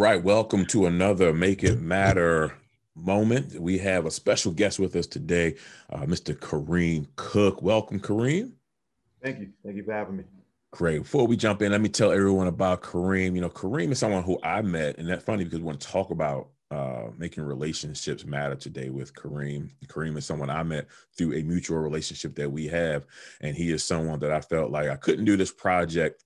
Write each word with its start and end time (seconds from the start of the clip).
right, 0.00 0.24
welcome 0.24 0.64
to 0.64 0.86
another 0.86 1.30
Make 1.30 1.62
It 1.62 1.78
Matter 1.78 2.56
moment. 2.96 3.60
We 3.60 3.76
have 3.78 4.06
a 4.06 4.10
special 4.10 4.50
guest 4.50 4.78
with 4.78 4.96
us 4.96 5.06
today, 5.06 5.56
uh, 5.90 6.06
Mr. 6.06 6.34
Kareem 6.34 7.06
Cook. 7.16 7.60
Welcome, 7.60 8.00
Kareem. 8.00 8.52
Thank 9.22 9.40
you. 9.40 9.50
Thank 9.62 9.76
you 9.76 9.84
for 9.84 9.92
having 9.92 10.16
me. 10.16 10.24
Great. 10.70 11.02
Before 11.02 11.26
we 11.26 11.36
jump 11.36 11.60
in, 11.60 11.72
let 11.72 11.82
me 11.82 11.90
tell 11.90 12.12
everyone 12.12 12.46
about 12.46 12.80
Kareem. 12.80 13.34
You 13.34 13.42
know, 13.42 13.50
Kareem 13.50 13.90
is 13.90 13.98
someone 13.98 14.22
who 14.22 14.38
I 14.42 14.62
met, 14.62 14.96
and 14.96 15.06
that's 15.06 15.22
funny 15.22 15.44
because 15.44 15.58
we 15.58 15.66
want 15.66 15.82
to 15.82 15.88
talk 15.88 16.08
about 16.08 16.48
uh, 16.70 17.08
making 17.18 17.44
relationships 17.44 18.24
matter 18.24 18.54
today 18.54 18.88
with 18.88 19.12
Kareem. 19.12 19.70
Kareem 19.86 20.16
is 20.16 20.24
someone 20.24 20.48
I 20.48 20.62
met 20.62 20.86
through 21.18 21.34
a 21.34 21.42
mutual 21.42 21.78
relationship 21.78 22.34
that 22.36 22.50
we 22.50 22.68
have, 22.68 23.04
and 23.42 23.54
he 23.54 23.70
is 23.70 23.84
someone 23.84 24.18
that 24.20 24.32
I 24.32 24.40
felt 24.40 24.70
like 24.70 24.88
I 24.88 24.96
couldn't 24.96 25.26
do 25.26 25.36
this 25.36 25.52
project 25.52 26.24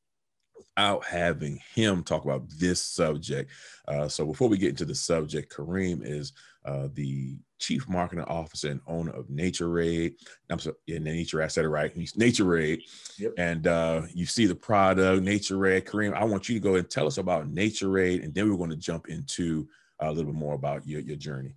without 0.76 1.04
having 1.04 1.60
him 1.74 2.02
talk 2.02 2.24
about 2.24 2.48
this 2.58 2.80
subject. 2.82 3.50
Uh, 3.86 4.08
so 4.08 4.26
before 4.26 4.48
we 4.48 4.58
get 4.58 4.70
into 4.70 4.84
the 4.84 4.94
subject, 4.94 5.54
Kareem 5.54 6.00
is 6.04 6.32
uh, 6.64 6.88
the 6.94 7.36
chief 7.58 7.88
marketing 7.88 8.24
officer 8.24 8.70
and 8.70 8.80
owner 8.86 9.12
of 9.12 9.26
Naturade. 9.28 10.14
I'm 10.50 10.58
sorry, 10.58 10.76
yeah, 10.86 10.98
Nature, 10.98 11.42
I 11.42 11.48
said 11.48 11.64
it 11.64 11.68
right. 11.68 11.92
He's 11.92 12.14
Naturade. 12.14 12.82
Yep. 13.18 13.32
And 13.38 13.66
uh, 13.66 14.02
you 14.12 14.26
see 14.26 14.46
the 14.46 14.54
product, 14.54 15.22
Naturade. 15.22 15.84
Kareem, 15.84 16.14
I 16.14 16.24
want 16.24 16.48
you 16.48 16.54
to 16.56 16.60
go 16.60 16.76
and 16.76 16.88
tell 16.88 17.06
us 17.06 17.18
about 17.18 17.52
Naturade, 17.52 18.24
and 18.24 18.34
then 18.34 18.50
we're 18.50 18.56
going 18.56 18.70
to 18.70 18.76
jump 18.76 19.08
into 19.08 19.68
a 20.00 20.08
little 20.08 20.32
bit 20.32 20.38
more 20.38 20.54
about 20.54 20.86
your, 20.86 21.00
your 21.00 21.16
journey. 21.16 21.54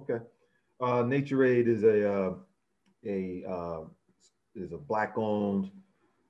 Okay. 0.00 0.24
Uh, 0.80 1.02
Naturade 1.02 1.68
is 1.68 1.82
a, 1.82 2.12
uh, 2.12 2.34
a 3.06 3.44
uh, 3.48 3.80
is 4.54 4.72
a 4.72 4.78
black 4.78 5.14
owned 5.16 5.70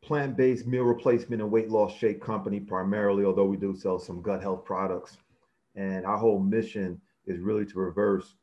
plant-based 0.03 0.67
meal 0.67 0.83
replacement 0.83 1.41
and 1.41 1.51
weight 1.51 1.71
loss 1.71 1.97
shake 1.97 2.21
company 2.21 2.61
primarily, 2.61 3.25
although 3.25 3.47
we 3.47 3.57
do 3.57 3.75
sell 3.75 3.99
some 3.99 4.21
gut 4.21 4.43
health 4.43 4.65
products. 4.65 5.17
And 5.75 6.05
our 6.05 6.19
whole 6.19 6.41
mission 6.41 7.01
is 7.27 7.39
really 7.39 7.65
to 7.67 7.79
reverse 7.79 8.35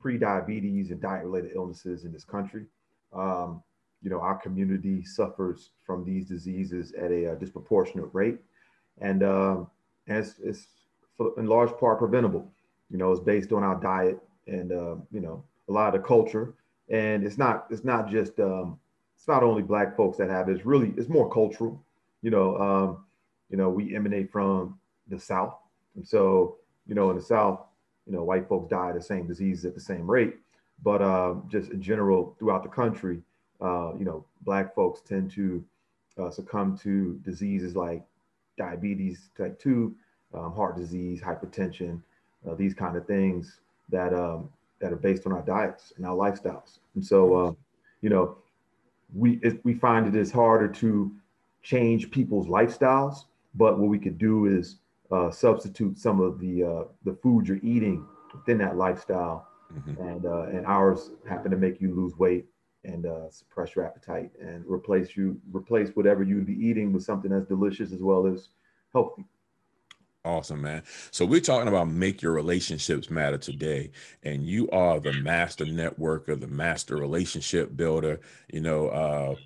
pre-diabetes 0.00 0.90
and 0.90 1.00
diet-related 1.00 1.52
illnesses 1.54 2.04
in 2.04 2.12
this 2.12 2.24
country. 2.24 2.66
Um, 3.12 3.62
you 4.02 4.10
know, 4.10 4.20
our 4.20 4.36
community 4.36 5.04
suffers 5.04 5.70
from 5.84 6.04
these 6.04 6.26
diseases 6.26 6.92
at 6.92 7.10
a, 7.10 7.24
a 7.24 7.32
uh, 7.32 7.34
disproportionate 7.36 8.10
rate, 8.12 8.38
and, 9.00 9.22
and 9.22 9.66
it's, 10.06 10.34
it's 10.44 10.66
in 11.38 11.46
large 11.46 11.76
part 11.78 11.98
preventable. 11.98 12.50
You 12.90 12.98
know, 12.98 13.10
it's 13.10 13.20
based 13.20 13.52
on 13.52 13.62
our 13.62 13.80
diet 13.80 14.20
and 14.46 14.70
uh, 14.70 14.96
you 15.10 15.20
know 15.20 15.42
a 15.68 15.72
lot 15.72 15.94
of 15.94 16.00
the 16.00 16.06
culture, 16.06 16.54
and 16.88 17.24
it's 17.24 17.38
not 17.38 17.66
it's 17.70 17.84
not 17.84 18.08
just 18.08 18.38
um, 18.38 18.78
it's 19.26 19.32
not 19.32 19.42
only 19.42 19.62
black 19.62 19.96
folks 19.96 20.18
that 20.18 20.30
have 20.30 20.48
it. 20.48 20.52
It's 20.52 20.64
really 20.64 20.94
it's 20.96 21.08
more 21.08 21.28
cultural. 21.28 21.82
You 22.22 22.30
know, 22.30 22.56
um, 22.58 23.04
you 23.50 23.56
know, 23.56 23.68
we 23.68 23.96
emanate 23.96 24.30
from 24.30 24.78
the 25.08 25.18
South, 25.18 25.56
and 25.96 26.06
so 26.06 26.58
you 26.86 26.94
know, 26.94 27.10
in 27.10 27.16
the 27.16 27.22
South, 27.22 27.58
you 28.06 28.12
know, 28.12 28.22
white 28.22 28.48
folks 28.48 28.70
die 28.70 28.92
the 28.92 29.02
same 29.02 29.26
diseases 29.26 29.64
at 29.64 29.74
the 29.74 29.80
same 29.80 30.08
rate. 30.08 30.36
But 30.84 31.02
uh, 31.02 31.34
just 31.48 31.72
in 31.72 31.82
general, 31.82 32.36
throughout 32.38 32.62
the 32.62 32.68
country, 32.68 33.20
uh, 33.60 33.94
you 33.98 34.04
know, 34.04 34.24
black 34.42 34.76
folks 34.76 35.00
tend 35.00 35.32
to 35.32 35.64
uh, 36.18 36.30
succumb 36.30 36.78
to 36.84 37.20
diseases 37.24 37.74
like 37.74 38.04
diabetes 38.56 39.30
type 39.36 39.58
two, 39.58 39.96
um, 40.34 40.54
heart 40.54 40.76
disease, 40.76 41.20
hypertension, 41.20 42.00
uh, 42.48 42.54
these 42.54 42.74
kind 42.74 42.96
of 42.96 43.08
things 43.08 43.58
that 43.88 44.14
um, 44.14 44.48
that 44.78 44.92
are 44.92 44.96
based 44.96 45.26
on 45.26 45.32
our 45.32 45.42
diets 45.42 45.92
and 45.96 46.06
our 46.06 46.14
lifestyles. 46.14 46.78
And 46.94 47.04
so, 47.04 47.34
uh, 47.34 47.52
you 48.02 48.10
know, 48.10 48.36
we 49.14 49.38
it, 49.42 49.64
we 49.64 49.74
find 49.74 50.06
it 50.06 50.18
is 50.18 50.32
harder 50.32 50.68
to 50.68 51.12
change 51.62 52.10
people's 52.10 52.46
lifestyles, 52.46 53.24
but 53.54 53.78
what 53.78 53.88
we 53.88 53.98
could 53.98 54.18
do 54.18 54.46
is 54.46 54.76
uh, 55.10 55.30
substitute 55.30 55.98
some 55.98 56.20
of 56.20 56.40
the 56.40 56.62
uh, 56.62 56.84
the 57.04 57.14
food 57.22 57.48
you're 57.48 57.60
eating 57.62 58.04
within 58.34 58.58
that 58.58 58.76
lifestyle, 58.76 59.46
mm-hmm. 59.72 60.00
and 60.02 60.26
uh, 60.26 60.42
and 60.44 60.66
ours 60.66 61.10
happen 61.28 61.50
to 61.50 61.56
make 61.56 61.80
you 61.80 61.94
lose 61.94 62.16
weight 62.18 62.46
and 62.84 63.06
uh, 63.06 63.30
suppress 63.30 63.74
your 63.74 63.84
appetite 63.84 64.30
and 64.40 64.64
replace 64.66 65.16
you 65.16 65.40
replace 65.52 65.90
whatever 65.94 66.22
you'd 66.22 66.46
be 66.46 66.66
eating 66.66 66.92
with 66.92 67.02
something 67.02 67.30
that's 67.30 67.46
delicious 67.46 67.92
as 67.92 68.00
well 68.00 68.26
as 68.26 68.48
healthy. 68.92 69.24
Awesome, 70.26 70.62
man. 70.62 70.82
So 71.12 71.24
we're 71.24 71.40
talking 71.40 71.68
about 71.68 71.88
make 71.88 72.20
your 72.20 72.32
relationships 72.32 73.10
matter 73.10 73.38
today, 73.38 73.92
and 74.24 74.44
you 74.44 74.68
are 74.70 74.98
the 74.98 75.12
master 75.12 75.64
networker, 75.64 76.38
the 76.38 76.48
master 76.48 76.96
relationship 76.96 77.76
builder. 77.76 78.18
You 78.52 78.60
know, 78.60 78.88
uh, 78.88 79.36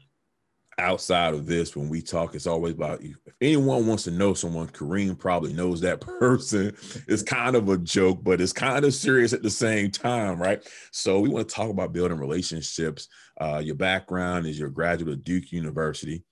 outside 0.79 1.35
of 1.35 1.45
this, 1.45 1.77
when 1.77 1.91
we 1.91 2.01
talk, 2.01 2.35
it's 2.35 2.47
always 2.47 2.73
about. 2.73 3.03
If 3.03 3.15
anyone 3.43 3.87
wants 3.87 4.05
to 4.05 4.11
know 4.11 4.33
someone, 4.33 4.69
Kareem 4.69 5.19
probably 5.19 5.53
knows 5.53 5.83
that 5.83 6.01
person. 6.19 6.75
It's 7.07 7.23
kind 7.23 7.57
of 7.57 7.69
a 7.69 7.77
joke, 7.77 8.21
but 8.25 8.41
it's 8.41 8.55
kind 8.55 8.83
of 8.83 8.95
serious 8.95 9.35
at 9.35 9.43
the 9.43 9.51
same 9.51 9.91
time, 9.91 10.41
right? 10.41 10.67
So 10.93 11.21
we 11.21 11.29
want 11.29 11.47
to 11.47 11.55
talk 11.55 11.69
about 11.69 11.93
building 11.93 12.17
relationships. 12.17 13.07
Uh, 13.39 13.61
your 13.63 13.75
background 13.75 14.47
is 14.47 14.59
your 14.59 14.71
graduate 14.71 15.13
of 15.13 15.25
Duke 15.25 15.53
University. 15.53 16.25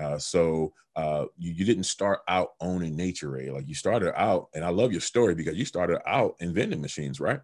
Uh, 0.00 0.18
so 0.18 0.72
uh, 0.96 1.26
you, 1.36 1.52
you 1.52 1.64
didn't 1.64 1.84
start 1.84 2.20
out 2.28 2.50
owning 2.60 2.96
Nature 2.96 3.28
Naturade. 3.28 3.52
Like 3.52 3.68
you 3.68 3.74
started 3.74 4.18
out, 4.18 4.48
and 4.54 4.64
I 4.64 4.68
love 4.68 4.92
your 4.92 5.00
story 5.00 5.34
because 5.34 5.56
you 5.56 5.64
started 5.64 6.00
out 6.06 6.34
in 6.40 6.54
vending 6.54 6.80
machines, 6.80 7.20
right? 7.20 7.40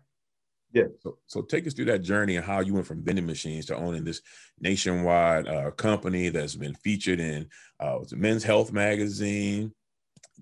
Yeah. 0.72 0.84
So, 1.00 1.18
so 1.26 1.42
take 1.42 1.66
us 1.66 1.74
through 1.74 1.86
that 1.86 2.02
journey 2.02 2.36
and 2.36 2.44
how 2.44 2.60
you 2.60 2.74
went 2.74 2.86
from 2.86 3.02
vending 3.02 3.26
machines 3.26 3.66
to 3.66 3.76
owning 3.76 4.04
this 4.04 4.22
nationwide 4.60 5.48
uh, 5.48 5.72
company 5.72 6.28
that's 6.28 6.54
been 6.54 6.74
featured 6.74 7.18
in 7.18 7.48
uh, 7.80 7.98
Men's 8.12 8.44
Health 8.44 8.72
magazine. 8.72 9.72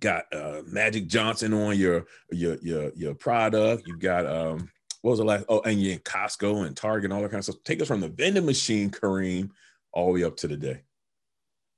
Got 0.01 0.25
uh, 0.33 0.63
Magic 0.67 1.09
Johnson 1.09 1.53
on 1.55 1.77
your 1.77 2.07
your 2.31 2.57
your 2.63 2.93
your 2.95 3.15
product. 3.15 3.85
You 3.87 3.97
got 3.97 4.27
um, 4.27 4.71
what 5.03 5.13
was 5.13 5.19
the 5.19 5.25
last? 5.25 5.47
Oh, 5.49 5.61
and 5.63 5.83
you're 5.83 5.95
in 5.95 5.99
Costco 6.01 6.67
and 6.67 6.77
Target 6.77 7.07
and 7.07 7.15
all 7.15 7.23
that 7.23 7.31
kind 7.31 7.39
of 7.39 7.45
stuff. 7.45 7.65
Take 7.65 7.81
us 7.81 7.89
from 7.89 8.01
the 8.01 8.09
vending 8.09 8.47
machine, 8.47 8.91
Kareem, 8.91 9.51
all 9.93 10.07
the 10.07 10.21
way 10.21 10.25
up 10.25 10.37
to 10.37 10.47
the 10.47 10.57
day. 10.57 10.83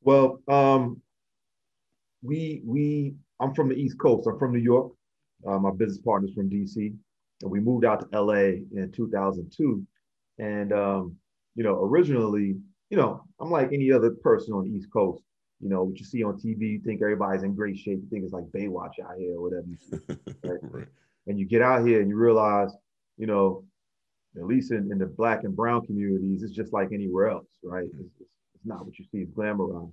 Well, 0.03 0.41
um, 0.49 1.01
we 2.23 2.63
we 2.65 3.15
I'm 3.39 3.55
from 3.55 3.69
the 3.69 3.75
East 3.75 3.99
Coast. 3.99 4.27
I'm 4.27 4.39
from 4.39 4.53
New 4.53 4.61
York. 4.61 4.93
Uh, 5.47 5.59
my 5.59 5.71
business 5.71 5.99
partner's 5.99 6.33
from 6.35 6.51
DC, 6.51 6.77
and 7.43 7.51
we 7.51 7.61
moved 7.61 7.85
out 7.85 8.11
to 8.11 8.21
LA 8.21 8.61
in 8.75 8.93
2002. 8.95 9.87
And 10.39 10.73
um, 10.73 11.17
you 11.55 11.65
know, 11.65 11.83
originally, 11.83 12.57
you 12.91 12.97
know, 12.97 13.23
I'm 13.41 13.51
like 13.51 13.73
any 13.73 13.93
other 13.93 14.11
person 14.11 14.55
on 14.55 14.65
the 14.65 14.71
East 14.71 14.89
Coast. 14.93 15.23
You 15.61 15.69
know, 15.69 15.85
what 15.85 15.99
you 15.99 16.05
see 16.07 16.23
on 16.23 16.41
TV, 16.41 16.73
you 16.73 16.81
think 16.81 17.03
everybody's 17.03 17.43
in 17.43 17.55
great 17.55 17.77
shape. 17.77 18.01
You 18.03 18.09
think 18.11 18.25
it's 18.25 18.33
like 18.33 18.45
Baywatch 18.45 18.99
out 19.05 19.19
here 19.19 19.35
or 19.37 19.43
whatever. 19.43 19.67
right? 20.45 20.59
right. 20.63 20.87
And 21.27 21.39
you 21.39 21.45
get 21.45 21.61
out 21.61 21.87
here 21.87 22.01
and 22.01 22.09
you 22.09 22.17
realize, 22.17 22.71
you 23.19 23.27
know, 23.27 23.65
at 24.37 24.47
least 24.47 24.71
in, 24.71 24.91
in 24.91 24.97
the 24.97 25.07
black 25.07 25.45
and 25.45 25.55
brown 25.55 25.85
communities, 25.85 26.43
it's 26.43 26.55
just 26.55 26.73
like 26.73 26.93
anywhere 26.93 27.29
else, 27.29 27.49
right? 27.63 27.85
It's, 28.01 28.15
it's, 28.21 28.40
it's 28.61 28.67
not 28.67 28.85
what 28.85 28.99
you 28.99 29.05
see, 29.07 29.19
it's 29.19 29.33
glamorized. 29.33 29.93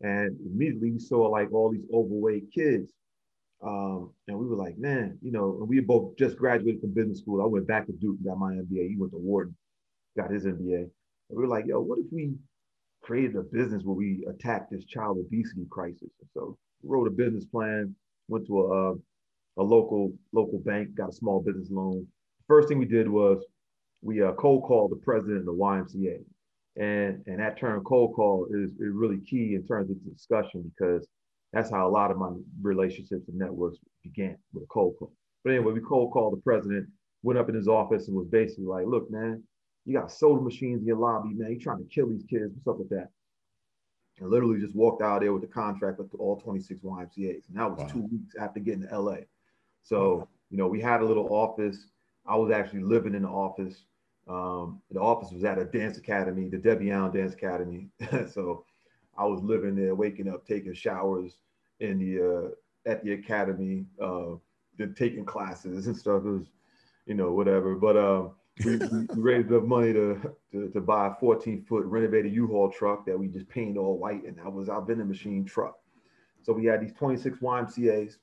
And 0.00 0.36
immediately 0.46 0.92
we 0.92 0.98
saw 0.98 1.28
like 1.28 1.52
all 1.52 1.70
these 1.70 1.86
overweight 1.92 2.52
kids. 2.52 2.92
Um, 3.64 4.12
and 4.28 4.38
we 4.38 4.46
were 4.46 4.56
like, 4.56 4.76
man, 4.78 5.18
you 5.22 5.32
know, 5.32 5.56
and 5.60 5.68
we 5.68 5.80
both 5.80 6.16
just 6.18 6.36
graduated 6.36 6.80
from 6.80 6.92
business 6.94 7.20
school. 7.20 7.42
I 7.42 7.46
went 7.46 7.66
back 7.66 7.86
to 7.86 7.92
Duke, 7.92 8.18
got 8.24 8.38
my 8.38 8.52
MBA. 8.52 8.88
He 8.90 8.96
went 8.98 9.12
to 9.12 9.18
Wharton, 9.18 9.56
got 10.16 10.30
his 10.30 10.44
MBA. 10.44 10.82
And 10.82 10.90
we 11.30 11.42
were 11.42 11.48
like, 11.48 11.64
yo, 11.66 11.80
what 11.80 11.98
if 11.98 12.06
we 12.12 12.34
created 13.02 13.36
a 13.36 13.42
business 13.42 13.82
where 13.82 13.96
we 13.96 14.26
attack 14.28 14.68
this 14.70 14.84
child 14.84 15.18
obesity 15.18 15.66
crisis? 15.70 16.10
And 16.20 16.28
so 16.34 16.58
wrote 16.82 17.08
a 17.08 17.10
business 17.10 17.46
plan, 17.46 17.94
went 18.28 18.46
to 18.46 18.60
a, 18.60 18.92
a 19.60 19.64
local 19.64 20.12
local 20.32 20.58
bank, 20.58 20.94
got 20.94 21.10
a 21.10 21.12
small 21.12 21.40
business 21.40 21.68
loan. 21.70 22.06
First 22.46 22.68
thing 22.68 22.78
we 22.78 22.84
did 22.84 23.08
was 23.08 23.42
we 24.02 24.22
uh, 24.22 24.32
cold 24.32 24.64
called 24.64 24.90
the 24.90 24.96
president 24.96 25.38
of 25.38 25.46
the 25.46 25.52
YMCA. 25.52 26.18
And, 26.76 27.22
and 27.26 27.38
that 27.38 27.58
term 27.58 27.84
cold 27.84 28.14
call 28.14 28.48
is, 28.50 28.70
is 28.72 28.92
really 28.92 29.20
key 29.20 29.54
in 29.54 29.64
terms 29.66 29.90
of 29.90 29.96
the 30.04 30.10
discussion 30.10 30.72
because 30.76 31.06
that's 31.52 31.70
how 31.70 31.86
a 31.86 31.90
lot 31.90 32.10
of 32.10 32.18
my 32.18 32.30
relationships 32.62 33.28
and 33.28 33.38
networks 33.38 33.78
began 34.02 34.36
with 34.52 34.64
a 34.64 34.66
cold 34.66 34.94
call. 34.98 35.12
But 35.44 35.52
anyway, 35.52 35.72
we 35.72 35.80
cold 35.80 36.12
called 36.12 36.32
the 36.32 36.42
president, 36.42 36.88
went 37.22 37.38
up 37.38 37.48
in 37.48 37.54
his 37.54 37.68
office 37.68 38.08
and 38.08 38.16
was 38.16 38.26
basically 38.26 38.64
like, 38.64 38.86
look, 38.86 39.10
man, 39.10 39.42
you 39.84 39.98
got 39.98 40.10
soda 40.10 40.42
machines 40.42 40.80
in 40.80 40.86
your 40.86 40.96
lobby, 40.96 41.34
man. 41.34 41.50
You're 41.50 41.60
trying 41.60 41.78
to 41.78 41.94
kill 41.94 42.08
these 42.08 42.24
kids. 42.28 42.52
What's 42.54 42.66
up 42.66 42.78
with 42.78 42.88
that? 42.90 43.10
And 44.18 44.30
literally 44.30 44.60
just 44.60 44.74
walked 44.74 45.02
out 45.02 45.20
there 45.20 45.32
with 45.32 45.42
the 45.42 45.48
contract 45.48 45.98
with 45.98 46.08
all 46.18 46.40
26 46.40 46.80
YMCAs. 46.80 47.48
And 47.48 47.56
that 47.56 47.70
was 47.70 47.80
wow. 47.80 47.86
two 47.88 48.08
weeks 48.10 48.34
after 48.40 48.60
getting 48.60 48.86
to 48.88 48.98
LA. 48.98 49.16
So, 49.82 50.28
you 50.50 50.56
know, 50.56 50.66
we 50.66 50.80
had 50.80 51.02
a 51.02 51.04
little 51.04 51.28
office. 51.30 51.86
I 52.26 52.36
was 52.36 52.50
actually 52.50 52.82
living 52.82 53.14
in 53.14 53.22
the 53.22 53.28
office. 53.28 53.84
Um, 54.26 54.80
the 54.90 55.00
office 55.00 55.32
was 55.32 55.44
at 55.44 55.58
a 55.58 55.64
dance 55.64 55.98
academy, 55.98 56.48
the 56.48 56.56
Debbie 56.56 56.90
Allen 56.90 57.12
Dance 57.12 57.34
Academy. 57.34 57.88
so 58.32 58.64
I 59.16 59.24
was 59.24 59.42
living 59.42 59.76
there, 59.76 59.94
waking 59.94 60.28
up, 60.28 60.46
taking 60.46 60.74
showers 60.74 61.36
in 61.80 61.98
the 61.98 62.46
uh, 62.46 62.90
at 62.90 63.04
the 63.04 63.12
academy, 63.12 63.86
uh, 64.02 64.36
then 64.78 64.94
taking 64.96 65.24
classes 65.24 65.86
and 65.86 65.96
stuff. 65.96 66.24
It 66.24 66.30
was, 66.30 66.46
you 67.06 67.14
know, 67.14 67.32
whatever. 67.32 67.74
But 67.74 67.96
um, 67.96 68.32
we, 68.64 68.76
we, 68.76 69.06
raised 69.10 69.50
enough 69.50 69.64
money 69.64 69.92
to, 69.92 70.34
to, 70.52 70.68
to 70.70 70.80
buy 70.80 71.08
a 71.08 71.14
14 71.20 71.64
foot 71.68 71.84
renovated 71.84 72.32
U-Haul 72.32 72.70
truck 72.70 73.04
that 73.06 73.18
we 73.18 73.28
just 73.28 73.48
painted 73.48 73.76
all 73.76 73.98
white, 73.98 74.24
and 74.24 74.38
that 74.38 74.52
was 74.52 74.68
our 74.68 74.82
vending 74.82 75.08
machine 75.08 75.44
truck. 75.44 75.76
So 76.42 76.52
we 76.52 76.66
had 76.66 76.80
these 76.80 76.92
26 76.92 77.38
YMCA's. 77.38 78.18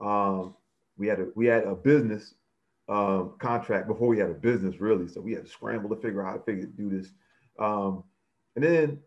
Um, 0.00 0.54
we 0.96 1.06
had 1.06 1.20
a 1.20 1.26
we 1.34 1.46
had 1.46 1.64
a 1.64 1.74
business 1.74 2.34
um, 2.90 3.34
contract 3.38 3.86
before 3.86 4.08
we 4.08 4.18
had 4.18 4.30
a 4.30 4.34
business 4.34 4.80
really. 4.80 5.06
So 5.06 5.20
we 5.20 5.32
had 5.32 5.44
to 5.44 5.50
scramble 5.50 5.88
to 5.94 6.02
figure 6.02 6.26
out 6.26 6.32
how 6.32 6.36
to 6.38 6.42
figure 6.42 6.66
do 6.66 6.90
this. 6.90 7.12
Um, 7.58 8.02
and 8.56 8.64
then 8.64 8.98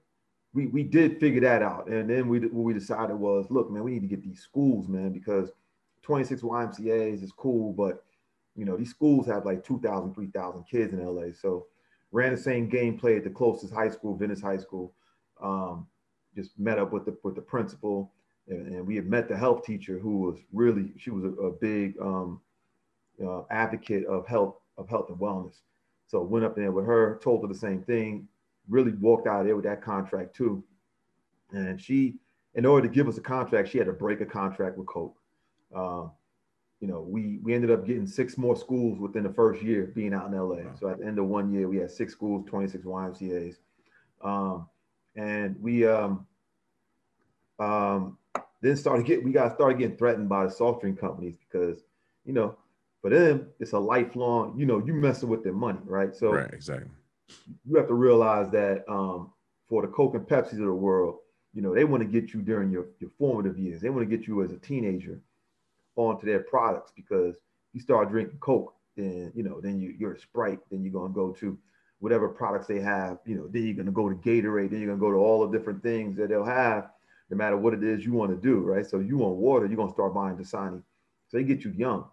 we 0.53 0.67
we 0.67 0.83
did 0.83 1.19
figure 1.19 1.41
that 1.41 1.61
out. 1.61 1.87
And 1.87 2.09
then 2.09 2.29
we 2.29 2.39
what 2.39 2.63
we 2.63 2.73
decided 2.73 3.15
was, 3.15 3.45
look, 3.49 3.69
man, 3.69 3.83
we 3.83 3.91
need 3.91 4.01
to 4.01 4.07
get 4.07 4.23
these 4.23 4.41
schools, 4.41 4.87
man, 4.87 5.11
because 5.11 5.51
26 6.03 6.41
YMCA's 6.41 7.21
is 7.21 7.33
cool, 7.33 7.73
but 7.73 8.05
you 8.55 8.63
know 8.63 8.77
these 8.77 8.89
schools 8.89 9.27
have 9.27 9.45
like 9.45 9.65
2,000, 9.65 10.13
3,000 10.13 10.63
kids 10.63 10.93
in 10.93 11.05
LA. 11.05 11.33
So 11.37 11.67
ran 12.11 12.33
the 12.33 12.41
same 12.41 12.69
gameplay 12.69 13.17
at 13.17 13.25
the 13.25 13.29
closest 13.29 13.73
high 13.73 13.89
school, 13.89 14.15
Venice 14.15 14.41
High 14.41 14.57
School. 14.57 14.93
Um, 15.41 15.87
just 16.35 16.57
met 16.57 16.79
up 16.79 16.93
with 16.93 17.03
the 17.03 17.17
with 17.23 17.35
the 17.35 17.41
principal, 17.41 18.13
and, 18.47 18.67
and, 18.67 18.87
we 18.87 18.95
had 18.95 19.07
met 19.07 19.27
the 19.27 19.35
health 19.35 19.65
teacher 19.65 19.99
who 19.99 20.19
was 20.19 20.39
really 20.53 20.93
she 20.97 21.09
was 21.09 21.25
a, 21.25 21.29
a 21.41 21.51
big 21.51 21.95
um, 21.99 22.39
uh, 23.25 23.41
advocate 23.49 24.05
of 24.05 24.27
health 24.27 24.55
of 24.77 24.89
health 24.89 25.09
and 25.09 25.17
wellness. 25.19 25.61
So 26.07 26.21
went 26.21 26.45
up 26.45 26.55
there 26.55 26.71
with 26.71 26.85
her, 26.85 27.19
told 27.23 27.41
her 27.41 27.47
the 27.47 27.57
same 27.57 27.81
thing. 27.81 28.27
Really 28.69 28.91
walked 28.93 29.27
out 29.27 29.41
of 29.41 29.45
there 29.45 29.55
with 29.55 29.65
that 29.65 29.81
contract 29.81 30.35
too. 30.35 30.63
And 31.51 31.79
she, 31.79 32.15
in 32.55 32.65
order 32.65 32.87
to 32.87 32.93
give 32.93 33.07
us 33.07 33.17
a 33.17 33.21
contract, 33.21 33.69
she 33.69 33.77
had 33.77 33.87
to 33.87 33.93
break 33.93 34.21
a 34.21 34.25
contract 34.25 34.77
with 34.77 34.87
Coke. 34.87 35.17
Uh, 35.75 36.07
you 36.79 36.87
know, 36.87 37.01
we 37.01 37.39
we 37.41 37.53
ended 37.53 37.71
up 37.71 37.85
getting 37.85 38.07
six 38.07 38.37
more 38.37 38.55
schools 38.55 38.99
within 38.99 39.23
the 39.23 39.33
first 39.33 39.61
year 39.61 39.91
being 39.95 40.13
out 40.13 40.27
in 40.27 40.37
LA. 40.37 40.55
Wow. 40.55 40.75
So 40.79 40.89
at 40.89 40.99
the 40.99 41.05
end 41.05 41.19
of 41.19 41.25
one 41.25 41.51
year, 41.51 41.67
we 41.67 41.77
had 41.77 41.91
six 41.91 42.11
schools, 42.13 42.45
26 42.47 42.83
YMCA's. 42.83 43.59
Um, 44.21 44.67
and 45.15 45.55
we 45.61 45.85
um, 45.87 46.25
um, 47.59 48.17
then 48.61 48.75
started 48.75 49.05
get 49.05 49.23
we 49.23 49.31
got 49.31 49.55
started 49.55 49.77
getting 49.77 49.97
threatened 49.97 50.29
by 50.29 50.45
the 50.45 50.51
soft 50.51 50.81
drink 50.81 50.99
companies 50.99 51.35
because 51.37 51.83
you 52.25 52.33
know 52.33 52.55
for 53.03 53.11
them 53.11 53.47
it's 53.59 53.73
a 53.73 53.79
lifelong 53.79 54.57
you 54.57 54.65
know 54.65 54.79
you 54.83 54.93
messing 54.93 55.29
with 55.29 55.43
their 55.43 55.53
money 55.53 55.77
right 55.85 56.15
so 56.15 56.31
right 56.31 56.51
exactly 56.51 56.89
you 57.65 57.77
have 57.77 57.87
to 57.87 57.93
realize 57.93 58.49
that 58.49 58.83
um, 58.89 59.31
for 59.69 59.83
the 59.83 59.87
coke 59.89 60.15
and 60.15 60.25
pepsis 60.25 60.53
of 60.53 60.65
the 60.65 60.73
world 60.73 61.17
you 61.53 61.61
know 61.61 61.75
they 61.75 61.83
want 61.83 62.01
to 62.01 62.09
get 62.09 62.33
you 62.33 62.41
during 62.41 62.71
your, 62.71 62.87
your 62.99 63.11
formative 63.19 63.59
years 63.59 63.79
they 63.79 63.91
want 63.91 64.09
to 64.09 64.17
get 64.17 64.25
you 64.25 64.43
as 64.43 64.51
a 64.51 64.57
teenager 64.57 65.21
onto 65.95 66.25
their 66.25 66.39
products 66.39 66.91
because 66.95 67.35
you 67.73 67.79
start 67.79 68.09
drinking 68.09 68.39
coke 68.39 68.73
then 68.97 69.31
you 69.35 69.43
know 69.43 69.61
then 69.61 69.79
you, 69.79 69.93
you're 69.99 70.13
a 70.13 70.19
sprite 70.19 70.59
then 70.71 70.81
you're 70.83 70.93
going 70.93 71.11
to 71.11 71.15
go 71.15 71.31
to 71.31 71.57
whatever 72.03 72.27
products 72.27 72.67
they 72.67 72.81
have, 72.81 73.17
you 73.25 73.33
know, 73.33 73.47
then 73.47 73.63
you're 73.63 73.73
going 73.73 73.85
to 73.85 73.91
go 73.93 74.09
to 74.09 74.15
Gatorade, 74.15 74.69
then 74.71 74.81
you're 74.81 74.93
going 74.93 74.99
to 74.99 75.05
go 75.05 75.11
to 75.11 75.17
all 75.17 75.47
the 75.47 75.57
different 75.57 75.81
things 75.81 76.17
that 76.17 76.27
they'll 76.27 76.43
have, 76.43 76.89
no 77.29 77.37
matter 77.37 77.55
what 77.55 77.73
it 77.73 77.81
is 77.81 78.05
you 78.05 78.11
want 78.11 78.29
to 78.29 78.35
do, 78.35 78.59
right? 78.59 78.85
So 78.85 78.99
you 78.99 79.19
want 79.19 79.35
water, 79.35 79.67
you're 79.67 79.77
going 79.77 79.87
to 79.87 79.93
start 79.93 80.13
buying 80.13 80.35
Dasani. 80.35 80.83
So 81.29 81.37
they 81.37 81.45
get 81.45 81.63
you 81.63 81.71
young. 81.71 82.03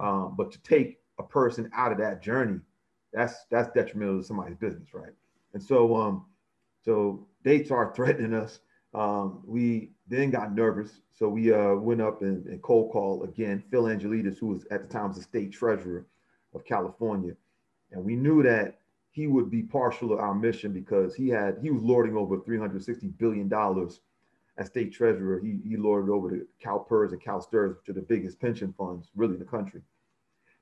Um, 0.00 0.34
but 0.36 0.52
to 0.52 0.58
take 0.62 0.98
a 1.18 1.22
person 1.22 1.70
out 1.74 1.92
of 1.92 1.98
that 1.98 2.22
journey, 2.22 2.60
that's 3.12 3.46
that's 3.50 3.72
detrimental 3.72 4.18
to 4.18 4.24
somebody's 4.24 4.56
business, 4.56 4.92
right? 4.92 5.12
And 5.54 5.62
so 5.62 5.96
um, 5.96 6.26
so 6.84 7.26
they 7.42 7.64
start 7.64 7.96
threatening 7.96 8.34
us. 8.34 8.60
Um, 8.94 9.42
we 9.44 9.90
then 10.08 10.30
got 10.30 10.54
nervous, 10.54 11.00
so 11.10 11.28
we 11.28 11.52
uh, 11.52 11.74
went 11.74 12.00
up 12.00 12.22
and, 12.22 12.46
and 12.46 12.62
cold 12.62 12.90
call 12.90 13.22
again 13.24 13.62
Phil 13.70 13.84
Angelides, 13.84 14.38
who 14.38 14.48
was 14.48 14.64
at 14.70 14.82
the 14.82 14.88
time 14.88 15.12
the 15.12 15.20
state 15.20 15.52
treasurer 15.52 16.06
of 16.54 16.64
California, 16.64 17.34
and 17.92 18.02
we 18.02 18.16
knew 18.16 18.42
that 18.42 18.78
he 19.10 19.26
would 19.26 19.50
be 19.50 19.62
partial 19.62 20.08
to 20.08 20.14
our 20.16 20.34
mission 20.34 20.72
because 20.72 21.14
he 21.14 21.28
had 21.28 21.58
he 21.60 21.70
was 21.70 21.82
lording 21.82 22.16
over 22.16 22.40
360 22.40 23.08
billion 23.18 23.48
dollars 23.48 24.00
as 24.58 24.66
state 24.66 24.92
treasurer. 24.92 25.38
He 25.38 25.60
he 25.66 25.76
lorded 25.76 26.10
over 26.10 26.28
the 26.28 26.46
CalPERS 26.62 27.12
and 27.12 27.22
CalSTRS, 27.22 27.76
which 27.78 27.88
are 27.88 27.92
the 27.94 28.02
biggest 28.02 28.40
pension 28.40 28.74
funds 28.76 29.10
really 29.16 29.34
in 29.34 29.38
the 29.38 29.46
country. 29.46 29.80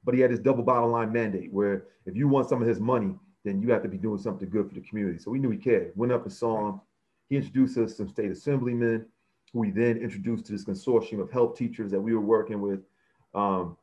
But 0.04 0.14
he 0.14 0.20
had 0.20 0.31
his 0.31 0.38
double 0.38 0.62
bottom 0.62 0.93
line 0.93 1.12
mandate 1.12 1.52
where 1.52 1.87
if 2.04 2.14
you 2.14 2.28
want 2.28 2.48
some 2.48 2.62
of 2.62 2.69
his 2.69 2.78
money, 2.78 3.14
then 3.44 3.60
you 3.60 3.72
have 3.72 3.82
to 3.82 3.88
be 3.88 3.98
doing 3.98 4.19
something 4.19 4.48
good 4.48 4.69
for 4.69 4.75
the 4.75 4.81
community. 4.81 5.19
So 5.19 5.31
we 5.31 5.40
knew 5.40 5.50
he 5.50 5.58
cared. 5.58 5.93
Went 5.96 6.12
up 6.12 6.22
and 6.25 6.32
saw 6.32 6.69
him. 6.69 6.81
He 7.28 7.37
introduced 7.37 7.76
us 7.78 7.96
some 7.96 8.08
state 8.08 8.31
assemblymen, 8.31 9.06
who 9.52 9.58
we 9.58 9.70
then 9.70 9.96
introduced 9.96 10.46
to 10.46 10.52
this 10.52 10.64
consortium 10.64 11.20
of 11.20 11.32
health 11.32 11.56
teachers 11.56 11.90
that 11.90 12.00
we 12.00 12.14
were 12.14 12.20
working 12.20 12.60
with. 12.60 12.81
Um, 13.34 13.76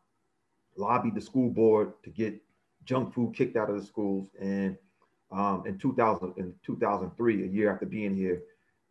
lobbied 0.77 1.15
the 1.15 1.21
school 1.21 1.49
board 1.49 1.93
to 2.03 2.09
get 2.09 2.41
junk 2.85 3.13
food 3.13 3.35
kicked 3.35 3.57
out 3.57 3.69
of 3.69 3.79
the 3.79 3.85
schools. 3.85 4.29
And 4.39 4.77
um, 5.31 5.63
in 5.65 5.77
2000, 5.77 6.33
in 6.37 6.53
2003, 6.65 7.43
a 7.43 7.47
year 7.47 7.71
after 7.71 7.85
being 7.85 8.15
here, 8.15 8.41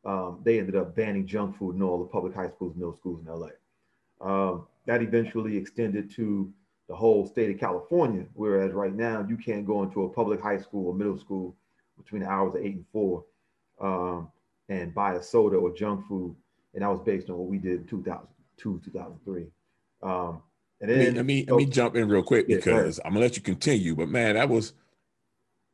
um, 0.05 0.41
they 0.45 0.59
ended 0.59 0.77
up 0.77 0.97
banning 0.97 1.27
junk 1.27 1.59
food 1.59 1.77
in 1.77 1.83
all 1.83 1.99
the 1.99 2.05
public 2.05 2.35
high 2.35 2.49
schools, 2.49 2.75
middle 2.75 2.97
schools 2.97 3.21
in 3.25 3.33
LA. 3.33 3.49
Um, 4.21 4.67
that 4.87 5.03
eventually 5.03 5.57
extended 5.57 6.11
to 6.13 6.53
the 6.89 6.95
whole 6.95 7.27
state 7.27 7.51
of 7.51 7.61
California, 7.61 8.27
whereas 8.35 8.73
right 8.73 8.95
now 8.95 9.25
you 9.29 9.37
can't 9.37 9.67
go 9.67 9.83
into 9.83 10.03
a 10.05 10.09
public 10.09 10.41
high 10.41 10.59
school 10.59 10.89
or 10.89 10.95
middle 10.95 11.19
school 11.19 11.55
between 11.97 12.23
the 12.23 12.29
hours 12.29 12.55
of 12.55 12.61
eight 12.61 12.75
and 12.75 12.85
four 12.93 13.25
um, 13.81 14.29
and 14.69 14.95
buy 14.95 15.15
a 15.15 15.23
soda 15.23 15.57
or 15.57 15.73
junk 15.75 16.07
food. 16.09 16.35
And 16.75 16.83
that 16.83 16.89
was 16.89 17.01
based 17.05 17.31
on 17.31 17.37
what 17.37 17.49
we 17.49 17.59
did 17.59 17.81
in 17.81 17.87
2002, 17.87 18.81
2003. 18.85 19.47
Um, 20.03 20.43
and 20.81 20.91
then, 20.91 21.15
let 21.15 21.25
me 21.25 21.45
let 21.47 21.57
me 21.59 21.67
jump 21.67 21.95
in 21.95 22.09
real 22.09 22.25
quick 22.25 22.49
because 22.49 22.99
I'm 23.05 23.13
gonna 23.13 23.21
let 23.21 23.37
you 23.37 23.43
continue. 23.43 23.95
But 23.95 24.09
man, 24.09 24.35
that 24.35 24.49
was, 24.49 24.73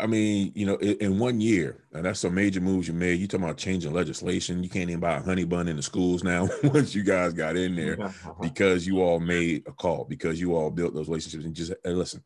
I 0.00 0.06
mean, 0.06 0.52
you 0.54 0.64
know, 0.64 0.76
in, 0.76 0.96
in, 0.98 1.18
one 1.18 1.40
year, 1.40 1.84
and 1.92 2.04
that's 2.04 2.20
some 2.20 2.34
major 2.34 2.60
moves 2.60 2.86
you 2.86 2.94
made. 2.94 3.18
You 3.18 3.26
talking 3.26 3.44
about 3.44 3.56
changing 3.56 3.92
legislation? 3.92 4.62
You 4.62 4.70
can't 4.70 4.88
even 4.88 5.00
buy 5.00 5.16
a 5.16 5.22
honey 5.22 5.44
bun 5.44 5.66
in 5.66 5.76
the 5.76 5.82
schools 5.82 6.22
now. 6.22 6.48
once 6.62 6.94
you 6.94 7.02
guys 7.02 7.32
got 7.32 7.56
in 7.56 7.74
there, 7.74 8.12
because 8.40 8.86
you 8.86 9.00
all 9.02 9.18
made 9.18 9.66
a 9.66 9.72
call, 9.72 10.04
because 10.04 10.40
you 10.40 10.54
all 10.54 10.70
built 10.70 10.94
those 10.94 11.08
relationships, 11.08 11.44
and 11.44 11.54
just 11.54 11.72
hey, 11.84 11.92
listen. 11.92 12.22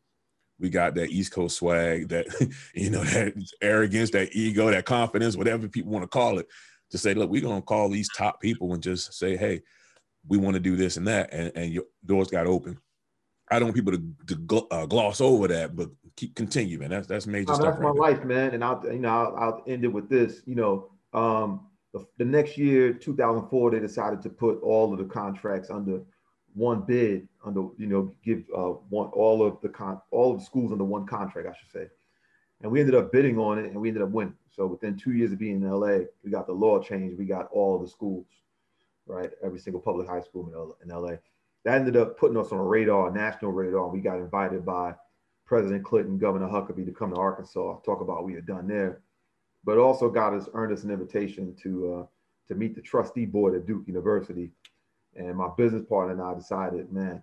We 0.59 0.69
got 0.69 0.93
that 0.95 1.09
East 1.09 1.31
Coast 1.33 1.57
swag, 1.57 2.09
that 2.09 2.27
you 2.75 2.91
know, 2.91 3.03
that 3.03 3.33
arrogance, 3.61 4.11
that 4.11 4.29
ego, 4.33 4.69
that 4.69 4.85
confidence, 4.85 5.35
whatever 5.35 5.67
people 5.67 5.91
want 5.91 6.03
to 6.03 6.07
call 6.07 6.37
it, 6.37 6.47
to 6.91 6.97
say, 6.99 7.15
look, 7.15 7.31
we're 7.31 7.41
gonna 7.41 7.61
call 7.61 7.89
these 7.89 8.07
top 8.15 8.39
people 8.39 8.73
and 8.73 8.83
just 8.83 9.15
say, 9.15 9.35
hey, 9.35 9.61
we 10.27 10.37
want 10.37 10.53
to 10.53 10.59
do 10.59 10.75
this 10.75 10.97
and 10.97 11.07
that, 11.07 11.33
and, 11.33 11.51
and 11.55 11.73
your 11.73 11.85
doors 12.05 12.29
got 12.29 12.45
open. 12.45 12.77
I 13.49 13.59
don't 13.59 13.69
want 13.69 13.75
people 13.75 13.93
to, 13.93 14.35
to 14.35 14.67
uh, 14.71 14.85
gloss 14.85 15.21
over 15.21 15.47
that, 15.47 15.75
but 15.75 15.89
keep 16.15 16.35
continue, 16.35 16.79
man. 16.79 16.89
That's 16.89 17.07
that's 17.07 17.27
major 17.27 17.51
oh, 17.51 17.55
stuff. 17.55 17.65
That's 17.65 17.77
right 17.77 17.95
my 17.95 18.07
there. 18.07 18.15
life, 18.15 18.25
man. 18.25 18.53
And 18.53 18.63
I'll 18.63 18.81
you 18.85 18.99
know 18.99 19.09
I'll, 19.09 19.35
I'll, 19.35 19.63
end 19.67 19.83
it 19.83 19.87
with 19.87 20.09
this. 20.09 20.41
You 20.45 20.55
know, 20.55 20.91
um, 21.13 21.67
the, 21.93 22.05
the 22.17 22.25
next 22.25 22.57
year, 22.57 22.93
2004, 22.93 23.71
they 23.71 23.79
decided 23.79 24.21
to 24.21 24.29
put 24.29 24.61
all 24.61 24.91
of 24.91 24.99
the 24.99 25.05
contracts 25.05 25.69
under 25.69 26.01
one 26.53 26.81
bid, 26.81 27.27
under 27.45 27.67
you 27.77 27.87
know 27.87 28.13
give 28.23 28.43
uh, 28.55 28.73
one 28.89 29.07
all 29.07 29.45
of 29.45 29.59
the 29.61 29.69
con 29.69 30.01
all 30.11 30.33
of 30.33 30.39
the 30.39 30.45
schools 30.45 30.71
under 30.71 30.83
one 30.83 31.05
contract, 31.05 31.47
I 31.47 31.57
should 31.57 31.71
say. 31.71 31.87
And 32.61 32.71
we 32.71 32.79
ended 32.79 32.95
up 32.95 33.11
bidding 33.11 33.37
on 33.37 33.59
it, 33.59 33.65
and 33.65 33.75
we 33.75 33.89
ended 33.89 34.03
up 34.03 34.09
winning. 34.09 34.35
So 34.49 34.67
within 34.67 34.95
two 34.95 35.11
years 35.11 35.33
of 35.33 35.39
being 35.39 35.61
in 35.61 35.69
LA, 35.69 36.05
we 36.23 36.31
got 36.31 36.47
the 36.47 36.53
law 36.53 36.81
changed. 36.81 37.17
We 37.17 37.25
got 37.25 37.49
all 37.51 37.75
of 37.75 37.81
the 37.81 37.89
schools 37.89 38.25
right? 39.07 39.31
Every 39.43 39.59
single 39.59 39.81
public 39.81 40.07
high 40.07 40.21
school 40.21 40.75
in 40.83 40.89
LA. 40.89 41.15
That 41.65 41.75
ended 41.75 41.97
up 41.97 42.17
putting 42.17 42.37
us 42.37 42.51
on 42.51 42.59
a 42.59 42.63
radar, 42.63 43.09
a 43.09 43.11
national 43.11 43.51
radar. 43.51 43.87
We 43.87 44.01
got 44.01 44.17
invited 44.17 44.65
by 44.65 44.95
President 45.45 45.83
Clinton, 45.83 46.17
Governor 46.17 46.47
Huckabee 46.47 46.85
to 46.85 46.91
come 46.91 47.11
to 47.11 47.19
Arkansas, 47.19 47.79
talk 47.79 48.01
about 48.01 48.17
what 48.17 48.25
we 48.25 48.33
had 48.33 48.45
done 48.45 48.67
there. 48.67 49.01
But 49.65 49.77
also 49.77 50.09
got 50.09 50.33
us, 50.33 50.49
earned 50.53 50.73
us 50.73 50.83
an 50.83 50.91
invitation 50.91 51.55
to 51.63 51.93
uh, 51.93 52.05
to 52.47 52.55
meet 52.55 52.75
the 52.75 52.81
trustee 52.81 53.25
board 53.25 53.55
at 53.55 53.65
Duke 53.65 53.87
University. 53.87 54.51
And 55.15 55.35
my 55.37 55.49
business 55.57 55.83
partner 55.87 56.13
and 56.13 56.21
I 56.21 56.33
decided, 56.33 56.91
man, 56.91 57.21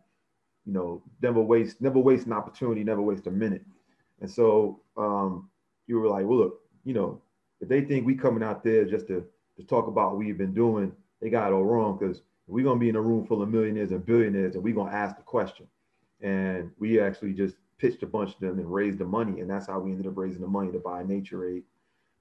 you 0.65 0.73
know, 0.73 1.03
never 1.21 1.41
waste, 1.41 1.81
never 1.81 1.99
waste 1.99 2.27
an 2.27 2.33
opportunity, 2.33 2.85
never 2.85 3.03
waste 3.03 3.27
a 3.27 3.31
minute. 3.31 3.65
And 4.21 4.31
so 4.31 4.81
um, 4.97 5.51
you 5.87 5.99
were 5.99 6.09
like, 6.09 6.25
well, 6.27 6.39
look, 6.39 6.61
you 6.85 6.95
know, 6.95 7.21
if 7.61 7.69
they 7.69 7.83
think 7.83 8.07
we 8.07 8.15
coming 8.15 8.43
out 8.43 8.65
there 8.65 8.85
just 8.85 9.07
to 9.09 9.25
to 9.57 9.67
talk 9.67 9.89
about 9.89 10.11
what 10.11 10.19
we've 10.19 10.39
been 10.39 10.55
doing, 10.55 10.93
they 11.21 11.29
got 11.29 11.51
it 11.51 11.55
all 11.55 11.65
wrong 11.65 11.99
because 11.99 12.23
we're 12.47 12.65
gonna 12.65 12.81
be 12.81 12.89
in 12.89 12.97
a 12.97 13.01
room 13.01 13.27
full 13.27 13.43
of 13.43 13.49
millionaires 13.51 13.91
and 13.91 14.05
billionaires, 14.07 14.55
and 14.55 14.65
we're 14.65 14.75
gonna 14.75 14.93
ask 14.93 15.17
the 15.17 15.23
question. 15.23 15.67
And 16.23 16.71
we 16.79 17.01
actually 17.01 17.35
just 17.35 17.57
pitched 17.81 18.03
a 18.03 18.07
bunch 18.07 18.35
of 18.35 18.41
them 18.41 18.59
and 18.59 18.73
raised 18.73 18.99
the 18.99 19.05
money, 19.05 19.41
and 19.41 19.51
that's 19.51 19.67
how 19.67 19.79
we 19.79 19.91
ended 19.91 20.07
up 20.07 20.17
raising 20.17 20.41
the 20.41 20.49
money 20.49 20.71
to 20.73 20.79
buy 20.79 21.03
Nature 21.03 21.63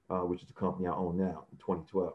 uh, 0.08 0.20
which 0.20 0.42
is 0.42 0.48
the 0.48 0.54
company 0.54 0.88
I 0.88 0.92
own 0.92 1.16
now 1.16 1.44
in 1.52 1.58
2012. 1.58 2.14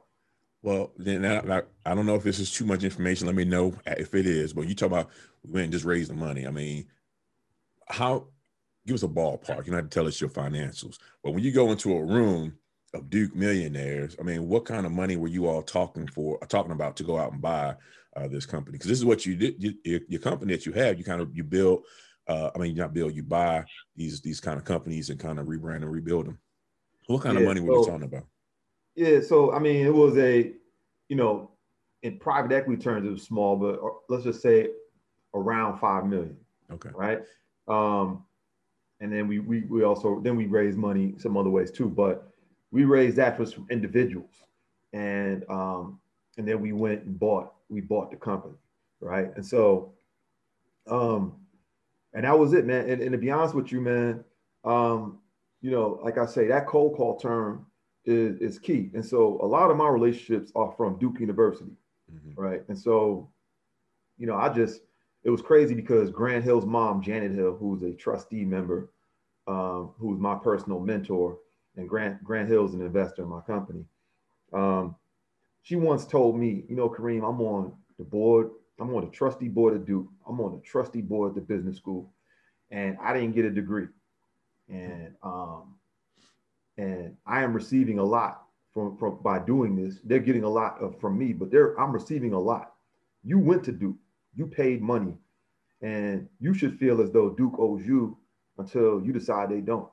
Well, 0.62 0.92
then 0.98 1.24
I, 1.26 1.62
I, 1.86 1.96
don't 1.96 2.06
know 2.06 2.16
if 2.16 2.24
this 2.24 2.40
is 2.40 2.52
too 2.52 2.66
much 2.66 2.84
information. 2.84 3.28
Let 3.28 3.36
me 3.36 3.46
know 3.46 3.74
if 3.86 4.16
it 4.16 4.26
is. 4.26 4.52
But 4.52 4.68
you 4.68 4.74
talk 4.74 4.88
about 4.88 5.10
we 5.44 5.52
went 5.54 5.66
and 5.66 5.74
just 5.74 5.86
raised 5.86 6.10
the 6.10 6.16
money. 6.16 6.48
I 6.48 6.50
mean, 6.50 6.88
how? 7.88 8.28
Give 8.88 8.96
us 8.96 9.04
a 9.04 9.08
ballpark. 9.08 9.66
You 9.66 9.72
don't 9.72 9.76
have 9.76 9.90
to 9.90 9.94
tell 9.94 10.08
us 10.08 10.20
your 10.20 10.30
financials. 10.30 10.98
But 11.24 11.32
when 11.32 11.44
you 11.44 11.52
go 11.52 11.72
into 11.72 11.96
a 11.96 12.04
room 12.04 12.58
of 12.96 13.10
Duke 13.10 13.36
millionaires. 13.36 14.16
I 14.20 14.24
mean, 14.24 14.48
what 14.48 14.66
kind 14.66 14.86
of 14.86 14.92
money 14.92 15.18
were 15.18 15.28
you 15.28 15.48
all 15.48 15.62
talking 15.62 16.08
for, 16.08 16.40
talking 16.48 16.72
about 16.72 16.96
to 16.98 17.04
go 17.04 17.18
out 17.18 17.34
and 17.34 17.42
buy 17.42 17.76
uh, 18.16 18.28
this 18.28 18.46
company? 18.46 18.74
Because 18.74 18.90
this 18.90 18.98
is 18.98 19.06
what 19.06 19.26
you 19.26 19.36
did. 19.36 19.62
You, 19.62 20.02
your 20.08 20.22
company 20.22 20.54
that 20.54 20.66
you 20.66 20.72
have, 20.74 20.98
you 20.98 21.04
kind 21.04 21.22
of 21.22 21.36
you 21.36 21.44
build. 21.44 21.84
Uh, 22.28 22.50
I 22.56 22.58
mean, 22.58 22.76
not 22.76 22.94
build, 22.94 23.16
you 23.16 23.24
buy 23.24 23.64
these 23.96 24.22
these 24.22 24.40
kind 24.40 24.58
of 24.58 24.66
companies 24.66 25.10
and 25.10 25.20
kind 25.20 25.40
of 25.40 25.46
rebrand 25.46 25.78
and 25.78 25.92
rebuild 25.92 26.26
them. 26.28 26.40
What 27.08 27.22
kind 27.22 27.36
yeah, 27.36 27.42
of 27.42 27.48
money 27.48 27.62
were 27.62 27.74
you 27.76 27.86
talking 27.86 28.04
about? 28.04 28.26
Yeah, 28.96 29.20
so 29.22 29.54
I 29.54 29.60
mean, 29.60 29.86
it 29.86 29.94
was 29.94 30.18
a, 30.18 30.54
you 31.10 31.16
know, 31.16 31.52
in 32.02 32.18
private 32.18 32.52
equity 32.52 32.82
terms, 32.82 33.08
it 33.08 33.12
was 33.12 33.24
small, 33.24 33.56
but 33.56 33.80
uh, 33.80 33.90
let's 34.10 34.24
just 34.24 34.42
say 34.42 34.70
around 35.34 35.80
five 35.80 36.06
million. 36.06 36.38
Okay. 36.72 36.90
Right. 36.96 37.22
Um, 37.68 38.24
and 39.00 39.12
then 39.12 39.28
we 39.28 39.40
we 39.40 39.62
we 39.62 39.84
also 39.84 40.20
then 40.22 40.36
we 40.36 40.46
raised 40.46 40.78
money 40.78 41.16
some 41.18 41.38
other 41.38 41.50
ways 41.50 41.72
too, 41.72 41.90
but 41.90 42.32
we 42.72 42.86
raised 42.86 43.18
that 43.18 43.38
for 43.38 43.46
some 43.46 43.68
individuals, 43.70 44.44
and 44.94 45.44
um, 45.50 46.00
and 46.38 46.48
then 46.48 46.62
we 46.62 46.74
went 46.74 47.04
and 47.04 47.20
bought 47.20 47.54
we 47.70 47.82
bought 47.82 48.12
the 48.12 48.18
company, 48.18 48.56
right? 49.00 49.32
And 49.36 49.46
so, 49.46 49.94
um, 50.88 51.34
and 52.16 52.24
that 52.24 52.40
was 52.40 52.54
it, 52.54 52.66
man. 52.66 52.90
And, 52.90 53.02
and 53.02 53.12
to 53.12 53.18
be 53.18 53.30
honest 53.30 53.54
with 53.54 53.72
you, 53.72 53.82
man, 53.82 54.24
um, 54.64 55.20
you 55.62 55.70
know, 55.70 56.00
like 56.02 56.18
I 56.18 56.26
say, 56.26 56.48
that 56.48 56.66
cold 56.66 56.96
call 56.96 57.18
term 57.18 57.66
is, 58.06 58.40
is 58.40 58.58
key. 58.58 58.90
And 58.94 59.06
so 59.06 59.40
a 59.42 59.46
lot 59.46 59.70
of 59.70 59.78
my 59.78 59.88
relationships 59.90 60.52
are 60.56 60.74
from 60.78 60.98
Duke 60.98 61.20
University, 61.20 61.74
mm-hmm. 62.12 62.42
right? 62.42 62.62
And 62.70 62.78
so, 62.78 63.30
you 64.18 64.26
know, 64.28 64.36
I 64.36 64.50
just, 64.50 64.82
it 65.24 65.30
was 65.30 65.42
crazy 65.42 65.76
because 65.76 66.10
Grant 66.10 66.44
Hill's 66.44 66.66
mom, 66.66 67.02
Janet 67.02 67.34
Hill, 67.34 67.58
who's 67.60 67.84
a 67.84 67.94
trustee 67.94 68.46
member, 68.46 68.92
um, 69.48 69.92
who's 70.00 70.20
my 70.20 70.36
personal 70.36 70.80
mentor, 70.80 71.38
and 71.76 71.90
Grant 71.90 72.24
Grant 72.24 72.48
Hill's 72.48 72.74
an 72.74 72.82
investor 72.82 73.24
in 73.24 73.30
my 73.30 73.42
company. 73.42 73.84
Um, 74.54 74.96
she 75.64 75.76
once 75.76 76.06
told 76.06 76.38
me, 76.38 76.64
you 76.70 76.76
know, 76.76 76.90
Kareem, 76.90 77.28
I'm 77.28 77.42
on 77.42 77.74
the 77.98 78.06
board, 78.06 78.52
I'm 78.80 78.94
on 78.94 79.06
the 79.06 79.12
trustee 79.12 79.48
board 79.48 79.76
of 79.76 79.86
Duke, 79.86 80.08
I'm 80.28 80.40
on 80.42 80.54
the 80.54 80.62
trustee 80.62 81.02
board 81.02 81.30
at 81.30 81.36
the 81.36 81.42
business 81.42 81.78
school, 81.78 82.12
and 82.72 82.98
I 83.02 83.14
didn't 83.14 83.36
get 83.36 83.46
a 83.46 83.52
degree 83.52 83.88
and 84.70 85.14
um, 85.24 85.76
and 86.78 87.16
I 87.26 87.44
am 87.44 87.54
receiving 87.54 88.00
a 88.00 88.04
lot 88.04 88.44
from, 88.74 88.98
from 88.98 89.20
by 89.24 89.40
doing 89.40 89.76
this. 89.76 90.00
They're 90.04 90.20
getting 90.20 90.44
a 90.44 90.50
lot 90.50 90.82
of, 90.82 91.00
from 91.00 91.18
me, 91.18 91.34
but 91.34 91.52
they're 91.52 91.80
I'm 91.80 91.92
receiving 91.92 92.34
a 92.34 92.40
lot. 92.40 92.74
You 93.24 93.40
went 93.40 93.64
to 93.66 93.72
Duke, 93.72 93.98
you 94.36 94.48
paid 94.48 94.82
money, 94.82 95.14
and 95.82 96.28
you 96.40 96.54
should 96.54 96.78
feel 96.80 97.02
as 97.02 97.12
though 97.12 97.30
Duke 97.30 97.56
owes 97.58 97.86
you 97.86 98.18
until 98.58 99.04
you 99.04 99.14
decide 99.14 99.50
they 99.50 99.62
don't. 99.62 99.90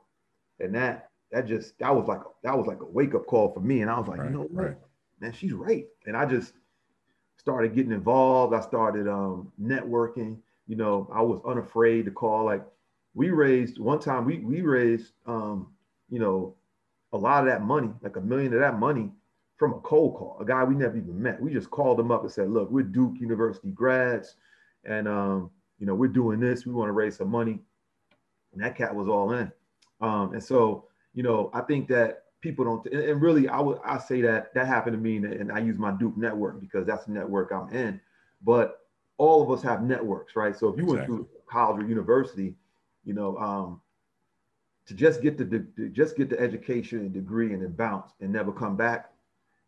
And 0.60 0.74
that 0.74 1.10
that 1.30 1.46
just 1.46 1.78
that 1.78 1.94
was 1.94 2.06
like 2.06 2.20
that 2.42 2.56
was 2.56 2.66
like 2.66 2.80
a 2.80 2.86
wake 2.86 3.14
up 3.14 3.26
call 3.26 3.52
for 3.52 3.60
me. 3.60 3.82
And 3.82 3.90
I 3.90 3.98
was 3.98 4.08
like, 4.08 4.18
right, 4.18 4.30
you 4.30 4.36
know 4.36 4.42
what, 4.42 4.64
right. 4.64 4.76
man, 5.20 5.32
she's 5.32 5.52
right. 5.52 5.86
And 6.06 6.16
I 6.16 6.26
just 6.26 6.54
started 7.42 7.74
getting 7.74 7.92
involved. 7.92 8.54
I 8.54 8.60
started 8.60 9.08
um, 9.08 9.52
networking. 9.60 10.38
You 10.66 10.76
know, 10.76 11.10
I 11.12 11.20
was 11.20 11.40
unafraid 11.46 12.04
to 12.06 12.10
call 12.10 12.44
like 12.44 12.62
we 13.14 13.30
raised 13.30 13.78
one 13.78 13.98
time 13.98 14.24
we 14.24 14.38
we 14.38 14.62
raised 14.62 15.12
um, 15.26 15.68
you 16.08 16.18
know 16.18 16.54
a 17.12 17.18
lot 17.18 17.40
of 17.40 17.46
that 17.46 17.62
money, 17.62 17.90
like 18.00 18.16
a 18.16 18.20
million 18.20 18.54
of 18.54 18.60
that 18.60 18.78
money 18.78 19.10
from 19.58 19.74
a 19.74 19.80
cold 19.80 20.14
call, 20.16 20.38
a 20.40 20.44
guy 20.44 20.64
we 20.64 20.74
never 20.74 20.96
even 20.96 21.20
met. 21.20 21.40
We 21.40 21.52
just 21.52 21.70
called 21.70 22.00
him 22.00 22.10
up 22.10 22.22
and 22.22 22.32
said, 22.32 22.50
look, 22.50 22.70
we're 22.70 22.82
Duke 22.82 23.20
University 23.20 23.70
grads, 23.70 24.36
and 24.84 25.06
um, 25.06 25.50
you 25.78 25.86
know, 25.86 25.94
we're 25.94 26.08
doing 26.08 26.40
this, 26.40 26.64
we 26.64 26.72
want 26.72 26.88
to 26.88 26.92
raise 26.92 27.16
some 27.16 27.28
money. 27.28 27.58
And 28.52 28.62
that 28.62 28.76
cat 28.76 28.94
was 28.94 29.08
all 29.08 29.32
in. 29.32 29.50
Um, 30.00 30.32
and 30.32 30.42
so, 30.42 30.86
you 31.14 31.22
know, 31.22 31.50
I 31.54 31.60
think 31.62 31.88
that 31.88 32.21
people 32.42 32.64
don't 32.64 32.84
and, 32.92 33.02
and 33.02 33.22
really 33.22 33.48
I 33.48 33.60
would 33.60 33.78
I 33.84 33.98
say 33.98 34.20
that 34.22 34.52
that 34.52 34.66
happened 34.66 34.94
to 34.94 35.00
me 35.00 35.16
and, 35.16 35.24
and 35.24 35.52
I 35.52 35.60
use 35.60 35.78
my 35.78 35.92
Duke 35.92 36.16
network 36.16 36.60
because 36.60 36.86
that's 36.86 37.06
the 37.06 37.12
network 37.12 37.50
I'm 37.52 37.72
in. 37.74 38.00
But 38.42 38.80
all 39.16 39.42
of 39.42 39.50
us 39.56 39.62
have 39.62 39.82
networks, 39.82 40.36
right? 40.36 40.54
So 40.54 40.68
if 40.68 40.76
you 40.76 40.82
exactly. 40.82 40.96
went 40.96 41.06
through 41.06 41.28
college 41.48 41.82
or 41.82 41.86
university, 41.88 42.54
you 43.04 43.14
know, 43.14 43.36
um, 43.38 43.80
to 44.86 44.94
just 44.94 45.22
get 45.22 45.38
the, 45.38 45.44
the 45.44 45.88
just 45.90 46.16
get 46.16 46.28
the 46.28 46.38
education 46.38 46.98
and 46.98 47.12
degree 47.12 47.52
and 47.52 47.62
then 47.62 47.72
bounce 47.72 48.12
and 48.20 48.32
never 48.32 48.52
come 48.52 48.76
back, 48.76 49.12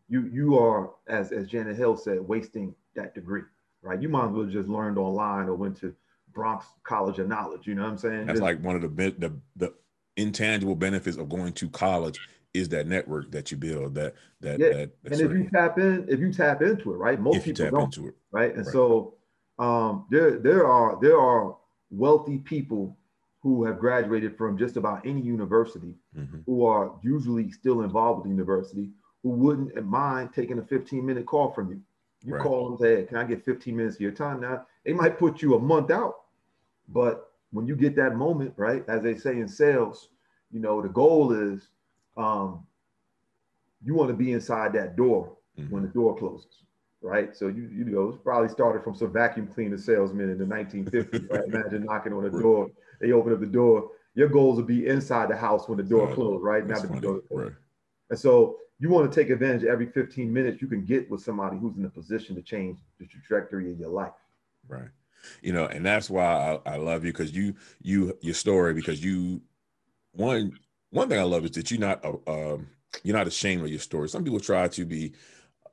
you 0.08 0.28
you 0.32 0.58
are 0.58 0.90
as 1.06 1.32
as 1.32 1.46
Janet 1.46 1.76
Hill 1.76 1.96
said, 1.96 2.20
wasting 2.20 2.74
that 2.96 3.14
degree, 3.14 3.42
right? 3.82 4.02
You 4.02 4.08
might 4.08 4.26
as 4.26 4.32
well 4.32 4.46
just 4.46 4.68
learned 4.68 4.98
online 4.98 5.46
or 5.46 5.54
went 5.54 5.78
to 5.80 5.94
Bronx 6.32 6.66
College 6.82 7.20
of 7.20 7.28
Knowledge. 7.28 7.66
You 7.66 7.76
know 7.76 7.84
what 7.84 7.92
I'm 7.92 7.98
saying? 7.98 8.26
That's 8.26 8.40
just, 8.40 8.42
like 8.42 8.60
one 8.60 8.74
of 8.74 8.82
the 8.82 8.88
the 8.88 9.32
the 9.54 9.74
intangible 10.16 10.74
benefits 10.74 11.16
of 11.16 11.28
going 11.28 11.52
to 11.52 11.68
college 11.68 12.20
is 12.54 12.68
that 12.70 12.86
network 12.86 13.32
that 13.32 13.50
you 13.50 13.56
build. 13.56 13.94
That 13.96 14.14
that 14.40 14.58
yeah. 14.58 14.68
that. 14.68 14.90
and 15.04 15.14
if 15.14 15.32
you 15.32 15.50
tap 15.52 15.78
in, 15.78 16.06
if 16.08 16.20
you 16.20 16.32
tap 16.32 16.62
into 16.62 16.92
it, 16.94 16.96
right? 16.96 17.20
Most 17.20 17.44
people 17.44 17.68
don't, 17.70 17.98
it, 17.98 18.14
right? 18.30 18.54
And 18.54 18.64
right. 18.64 18.72
so 18.72 19.14
um, 19.58 20.06
there 20.10 20.38
there 20.38 20.66
are 20.66 20.98
there 21.02 21.18
are 21.18 21.56
wealthy 21.90 22.38
people 22.38 22.96
who 23.42 23.64
have 23.64 23.78
graduated 23.78 24.38
from 24.38 24.56
just 24.56 24.76
about 24.76 25.04
any 25.04 25.20
university, 25.20 25.94
mm-hmm. 26.16 26.38
who 26.46 26.64
are 26.64 26.92
usually 27.02 27.50
still 27.50 27.82
involved 27.82 28.20
with 28.20 28.24
the 28.24 28.30
university, 28.30 28.88
who 29.22 29.30
wouldn't 29.30 29.84
mind 29.84 30.30
taking 30.34 30.58
a 30.58 30.62
15 30.62 31.04
minute 31.04 31.26
call 31.26 31.50
from 31.52 31.68
you. 31.70 31.80
You 32.24 32.36
right. 32.36 32.42
call 32.42 32.70
them, 32.70 32.78
say, 32.78 32.96
hey, 32.96 33.02
can 33.02 33.18
I 33.18 33.24
get 33.24 33.44
15 33.44 33.76
minutes 33.76 33.96
of 33.96 34.00
your 34.00 34.12
time? 34.12 34.40
Now, 34.40 34.64
they 34.86 34.94
might 34.94 35.18
put 35.18 35.42
you 35.42 35.56
a 35.56 35.58
month 35.58 35.90
out, 35.90 36.22
but 36.88 37.32
when 37.50 37.66
you 37.66 37.76
get 37.76 37.94
that 37.96 38.16
moment, 38.16 38.54
right, 38.56 38.82
as 38.88 39.02
they 39.02 39.14
say 39.14 39.32
in 39.32 39.46
sales, 39.46 40.08
you 40.50 40.60
know, 40.60 40.80
the 40.80 40.88
goal 40.88 41.32
is 41.32 41.68
um, 42.16 42.66
you 43.82 43.94
want 43.94 44.08
to 44.08 44.14
be 44.14 44.32
inside 44.32 44.72
that 44.74 44.96
door 44.96 45.36
mm-hmm. 45.58 45.72
when 45.72 45.82
the 45.82 45.88
door 45.88 46.16
closes 46.16 46.46
right? 47.02 47.36
So 47.36 47.48
you 47.48 47.68
you 47.70 47.84
know 47.84 48.18
probably 48.24 48.48
started 48.48 48.82
from 48.82 48.94
some 48.94 49.12
vacuum 49.12 49.46
cleaner 49.46 49.76
salesman 49.76 50.30
in 50.30 50.38
the 50.38 50.44
1950s, 50.46 51.30
right? 51.30 51.44
Imagine 51.48 51.84
knocking 51.84 52.14
on 52.14 52.24
a 52.24 52.30
door 52.30 52.70
they 53.00 53.12
open 53.12 53.32
up 53.32 53.40
the 53.40 53.46
door. 53.46 53.90
Your 54.14 54.28
goals 54.28 54.56
will 54.56 54.64
be 54.64 54.86
inside 54.86 55.28
the 55.28 55.36
house 55.36 55.68
when 55.68 55.78
the 55.78 55.84
door 55.84 56.06
right. 56.06 56.14
closed, 56.14 56.42
right? 56.42 56.66
Not 56.66 56.82
the 56.82 57.00
door. 57.00 57.20
Right. 57.30 57.52
And 58.10 58.18
so 58.18 58.58
you 58.78 58.88
want 58.88 59.10
to 59.10 59.20
take 59.20 59.30
advantage 59.30 59.64
every 59.64 59.86
15 59.86 60.32
minutes 60.32 60.62
you 60.62 60.68
can 60.68 60.84
get 60.84 61.10
with 61.10 61.20
somebody 61.20 61.58
who's 61.58 61.76
in 61.76 61.84
a 61.84 61.90
position 61.90 62.34
to 62.36 62.42
change 62.42 62.78
the 62.98 63.06
trajectory 63.06 63.72
of 63.72 63.78
your 63.78 63.90
life. 63.90 64.12
Right. 64.68 64.88
You 65.42 65.52
know, 65.52 65.66
and 65.66 65.84
that's 65.84 66.10
why 66.10 66.58
I, 66.66 66.74
I 66.74 66.76
love 66.76 67.04
you 67.04 67.12
because 67.12 67.32
you 67.32 67.54
you 67.80 68.16
your 68.20 68.34
story 68.34 68.74
because 68.74 69.02
you 69.02 69.40
one 70.12 70.58
one 70.94 71.08
thing 71.08 71.18
I 71.18 71.24
love 71.24 71.44
is 71.44 71.50
that 71.52 71.70
you're 71.70 71.80
not 71.80 72.04
uh, 72.04 72.56
you're 73.02 73.16
not 73.16 73.26
ashamed 73.26 73.62
of 73.62 73.68
your 73.68 73.80
story. 73.80 74.08
Some 74.08 74.22
people 74.22 74.40
try 74.40 74.68
to 74.68 74.84
be, 74.84 75.12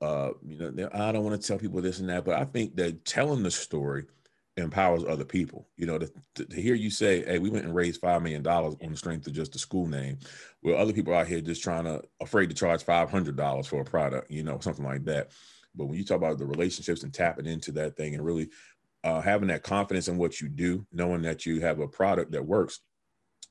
uh, 0.01 0.31
you 0.45 0.57
know, 0.57 0.89
I 0.93 1.11
don't 1.11 1.23
want 1.23 1.39
to 1.39 1.47
tell 1.47 1.59
people 1.59 1.81
this 1.81 1.99
and 1.99 2.09
that, 2.09 2.25
but 2.25 2.39
I 2.39 2.45
think 2.45 2.75
that 2.77 3.05
telling 3.05 3.43
the 3.43 3.51
story 3.51 4.05
empowers 4.57 5.03
other 5.03 5.23
people. 5.23 5.67
You 5.77 5.85
know, 5.85 5.99
to, 5.99 6.11
to, 6.35 6.45
to, 6.45 6.61
hear 6.61 6.73
you 6.73 6.89
say, 6.89 7.23
"Hey, 7.23 7.37
we 7.37 7.51
went 7.51 7.65
and 7.65 7.75
raised 7.75 8.01
five 8.01 8.21
million 8.23 8.41
dollars 8.41 8.75
on 8.83 8.91
the 8.91 8.97
strength 8.97 9.27
of 9.27 9.33
just 9.33 9.53
the 9.53 9.59
school 9.59 9.85
name," 9.85 10.17
where 10.61 10.75
other 10.75 10.93
people 10.93 11.13
out 11.13 11.27
here 11.27 11.39
just 11.39 11.63
trying 11.63 11.83
to 11.83 12.01
afraid 12.19 12.49
to 12.49 12.55
charge 12.55 12.83
five 12.83 13.11
hundred 13.11 13.35
dollars 13.35 13.67
for 13.67 13.81
a 13.81 13.85
product, 13.85 14.31
you 14.31 14.43
know, 14.43 14.59
something 14.59 14.85
like 14.85 15.05
that. 15.05 15.31
But 15.75 15.85
when 15.85 15.97
you 15.97 16.03
talk 16.03 16.17
about 16.17 16.39
the 16.39 16.45
relationships 16.45 17.03
and 17.03 17.13
tapping 17.13 17.45
into 17.45 17.71
that 17.73 17.95
thing 17.95 18.15
and 18.15 18.25
really 18.25 18.49
uh, 19.03 19.21
having 19.21 19.47
that 19.49 19.63
confidence 19.63 20.07
in 20.07 20.17
what 20.17 20.41
you 20.41 20.49
do, 20.49 20.85
knowing 20.91 21.21
that 21.21 21.45
you 21.45 21.61
have 21.61 21.79
a 21.79 21.87
product 21.87 22.31
that 22.31 22.45
works, 22.45 22.81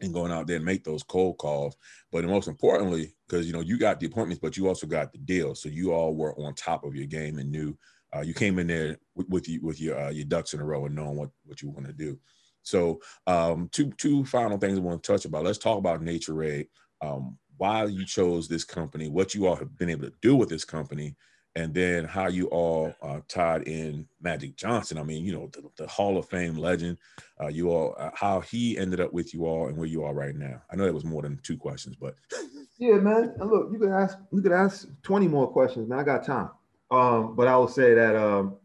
and 0.01 0.15
going 0.15 0.33
out 0.33 0.47
there 0.47 0.57
and 0.57 0.65
make 0.65 0.85
those 0.85 1.03
cold 1.03 1.39
calls. 1.39 1.77
But 2.13 2.25
most 2.25 2.49
importantly, 2.49 3.15
because 3.29 3.47
you 3.47 3.53
know 3.53 3.61
you 3.61 3.79
got 3.79 4.01
the 4.01 4.07
appointments, 4.07 4.41
but 4.41 4.57
you 4.57 4.69
also 4.69 4.87
got 4.87 5.13
the 5.13 5.19
deal, 5.19 5.55
so 5.55 5.69
you 5.69 5.93
all 5.93 6.15
were 6.15 6.39
on 6.39 6.55
top 6.55 6.85
of 6.85 6.95
your 6.95 7.07
game 7.07 7.39
and 7.39 7.51
knew 7.51 7.77
uh, 8.15 8.21
you 8.21 8.35
came 8.35 8.59
in 8.59 8.67
there 8.67 8.99
with, 9.15 9.29
with 9.29 9.49
you 9.49 9.61
with 9.63 9.81
your 9.81 9.99
uh, 9.99 10.11
your 10.11 10.25
ducks 10.25 10.55
in 10.55 10.61
a 10.61 10.65
row 10.65 10.87
and 10.87 10.95
knowing 10.95 11.17
what 11.17 11.31
what 11.45 11.63
you 11.63 11.71
want 11.71 11.87
to 11.87 11.93
do. 11.93 12.19
So 12.63 13.01
um, 13.27 13.69
two 13.73 13.93
two 13.93 14.25
final 14.25 14.59
things 14.59 14.79
I 14.79 14.83
want 14.83 15.03
to 15.03 15.13
touch 15.13 15.25
about. 15.25 15.45
Let's 15.45 15.59
talk 15.59 15.79
about 15.79 16.03
Naturade. 16.03 16.69
Um, 17.01 17.39
why 17.57 17.85
you 17.85 18.07
chose 18.07 18.49
this 18.49 18.65
company, 18.65 19.09
what 19.09 19.35
you 19.35 19.47
all 19.47 19.55
have 19.55 19.77
been 19.77 19.91
able 19.91 20.05
to 20.05 20.13
do 20.23 20.35
with 20.35 20.49
this 20.49 20.65
company, 20.65 21.15
and 21.57 21.75
then 21.75 22.05
how 22.05 22.29
you 22.29 22.47
all 22.47 22.95
uh, 23.03 23.21
tied 23.29 23.63
in 23.65 24.07
Magic 24.21 24.57
Johnson. 24.57 24.99
I 24.99 25.03
mean, 25.03 25.25
you 25.25 25.33
know, 25.33 25.51
the, 25.53 25.69
the 25.77 25.87
Hall 25.87 26.17
of 26.17 26.29
Fame 26.29 26.57
legend. 26.57 26.99
Uh, 27.41 27.49
you 27.49 27.71
all, 27.71 27.95
uh, 27.99 28.11
how 28.15 28.41
he 28.41 28.79
ended 28.79 29.01
up 29.01 29.13
with 29.13 29.35
you 29.35 29.47
all, 29.47 29.69
and 29.69 29.77
where 29.77 29.89
you 29.89 30.05
are 30.05 30.15
right 30.15 30.35
now. 30.35 30.63
I 30.71 30.77
know 30.77 30.85
that 30.85 30.95
was 30.95 31.05
more 31.05 31.23
than 31.23 31.41
two 31.43 31.57
questions, 31.57 31.97
but 31.97 32.15
yeah, 32.79 32.95
man. 32.95 33.35
And 33.39 33.51
look, 33.51 33.71
you 33.73 33.79
could 33.79 33.91
ask, 33.91 34.19
you 34.33 34.43
could 34.43 34.53
ask 34.53 34.89
twenty 35.03 35.27
more 35.27 35.49
questions, 35.49 35.89
man. 35.89 35.99
I 35.99 36.05
got 36.05 36.25
time. 36.25 36.51
Um, 36.91 37.37
but 37.37 37.47
I 37.47 37.57
will 37.57 37.69
say 37.69 37.95
that, 37.95 38.17
um, 38.17 38.57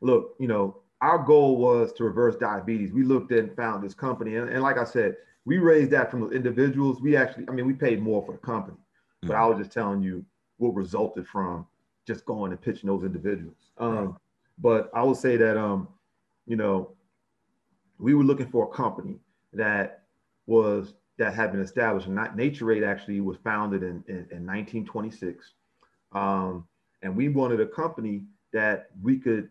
look, 0.00 0.34
you 0.38 0.46
know, 0.46 0.82
our 1.00 1.18
goal 1.18 1.56
was 1.56 1.92
to 1.94 2.04
reverse 2.04 2.36
diabetes. 2.36 2.92
We 2.92 3.02
looked 3.02 3.32
and 3.32 3.54
found 3.56 3.82
this 3.82 3.94
company. 3.94 4.36
And, 4.36 4.48
and 4.48 4.62
like 4.62 4.78
I 4.78 4.84
said, 4.84 5.16
we 5.44 5.58
raised 5.58 5.90
that 5.90 6.10
from 6.10 6.30
individuals. 6.32 7.00
We 7.00 7.16
actually, 7.16 7.46
I 7.48 7.52
mean, 7.52 7.66
we 7.66 7.72
paid 7.72 8.00
more 8.00 8.24
for 8.24 8.32
the 8.32 8.38
company, 8.38 8.76
but 9.22 9.30
mm-hmm. 9.30 9.42
I 9.42 9.46
was 9.46 9.58
just 9.58 9.72
telling 9.72 10.02
you 10.02 10.24
what 10.58 10.74
resulted 10.74 11.26
from 11.26 11.66
just 12.06 12.24
going 12.24 12.52
and 12.52 12.60
pitching 12.60 12.88
those 12.88 13.04
individuals. 13.04 13.56
Um. 13.78 14.16
But 14.58 14.90
I 14.94 15.02
will 15.02 15.14
say 15.14 15.36
that, 15.36 15.56
um, 15.56 15.88
you 16.46 16.56
know, 16.56 16.92
we 17.98 18.14
were 18.14 18.24
looking 18.24 18.48
for 18.48 18.64
a 18.64 18.68
company 18.68 19.18
that 19.52 20.04
was 20.46 20.94
that 21.18 21.34
had 21.34 21.52
been 21.52 21.60
established. 21.60 22.06
And 22.06 22.16
Nature 22.36 22.64
Naturade 22.64 22.86
actually 22.86 23.20
was 23.20 23.36
founded 23.44 23.82
in, 23.82 24.02
in, 24.08 24.16
in 24.30 24.46
1926. 24.46 25.52
Um, 26.12 26.66
and 27.02 27.16
we 27.16 27.28
wanted 27.28 27.60
a 27.60 27.66
company 27.66 28.22
that 28.52 28.90
we 29.02 29.18
could 29.18 29.48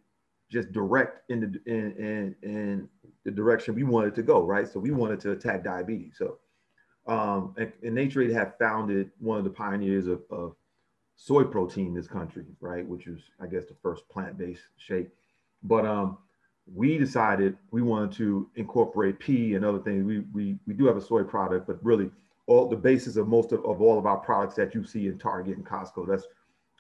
just 0.50 0.72
direct 0.72 1.30
in 1.30 1.40
the 1.40 1.72
in, 1.72 1.92
in, 1.98 2.36
in 2.44 2.90
the 3.24 3.32
direction 3.32 3.76
we 3.76 3.84
wanted 3.84 4.16
to 4.16 4.24
go, 4.24 4.44
right? 4.44 4.68
So 4.68 4.80
we 4.80 4.92
wanted 4.92 5.20
to 5.22 5.32
attack 5.32 5.64
diabetes. 5.64 6.16
So 6.18 6.40
um, 7.08 7.56
and, 7.58 7.72
and 7.84 7.98
Naturade 7.98 8.34
had 8.34 8.54
founded 8.60 9.12
one 9.20 9.38
of 9.38 9.44
the 9.44 9.50
pioneers 9.50 10.08
of, 10.08 10.22
of 10.30 10.56
soy 11.24 11.44
protein 11.44 11.88
in 11.88 11.94
this 11.94 12.08
country, 12.08 12.46
right? 12.62 12.88
Which 12.88 13.06
was, 13.06 13.20
I 13.40 13.46
guess, 13.46 13.66
the 13.66 13.76
first 13.84 14.10
plant-based 14.10 14.64
shake. 14.78 15.10
But 15.62 15.86
um, 15.86 16.18
we 16.74 16.98
decided 16.98 17.58
we 17.70 17.84
wanted 17.84 18.12
to 18.14 18.50
incorporate 18.56 19.20
pea 19.20 19.54
and 19.54 19.64
other 19.64 19.78
things. 19.78 20.04
We, 20.04 20.22
we, 20.34 20.58
we 20.66 20.74
do 20.74 20.88
have 20.88 20.98
a 20.98 21.02
soy 21.02 21.24
product, 21.24 21.68
but 21.68 21.78
really 21.86 22.10
all 22.48 22.68
the 22.68 22.76
basis 22.76 23.18
of 23.18 23.28
most 23.28 23.52
of, 23.52 23.64
of 23.66 23.82
all 23.82 24.00
of 24.00 24.08
our 24.08 24.18
products 24.18 24.56
that 24.56 24.74
you 24.74 24.84
see 24.84 25.06
in 25.06 25.20
Target 25.20 25.58
and 25.58 25.66
Costco, 25.66 26.08
that's 26.08 26.26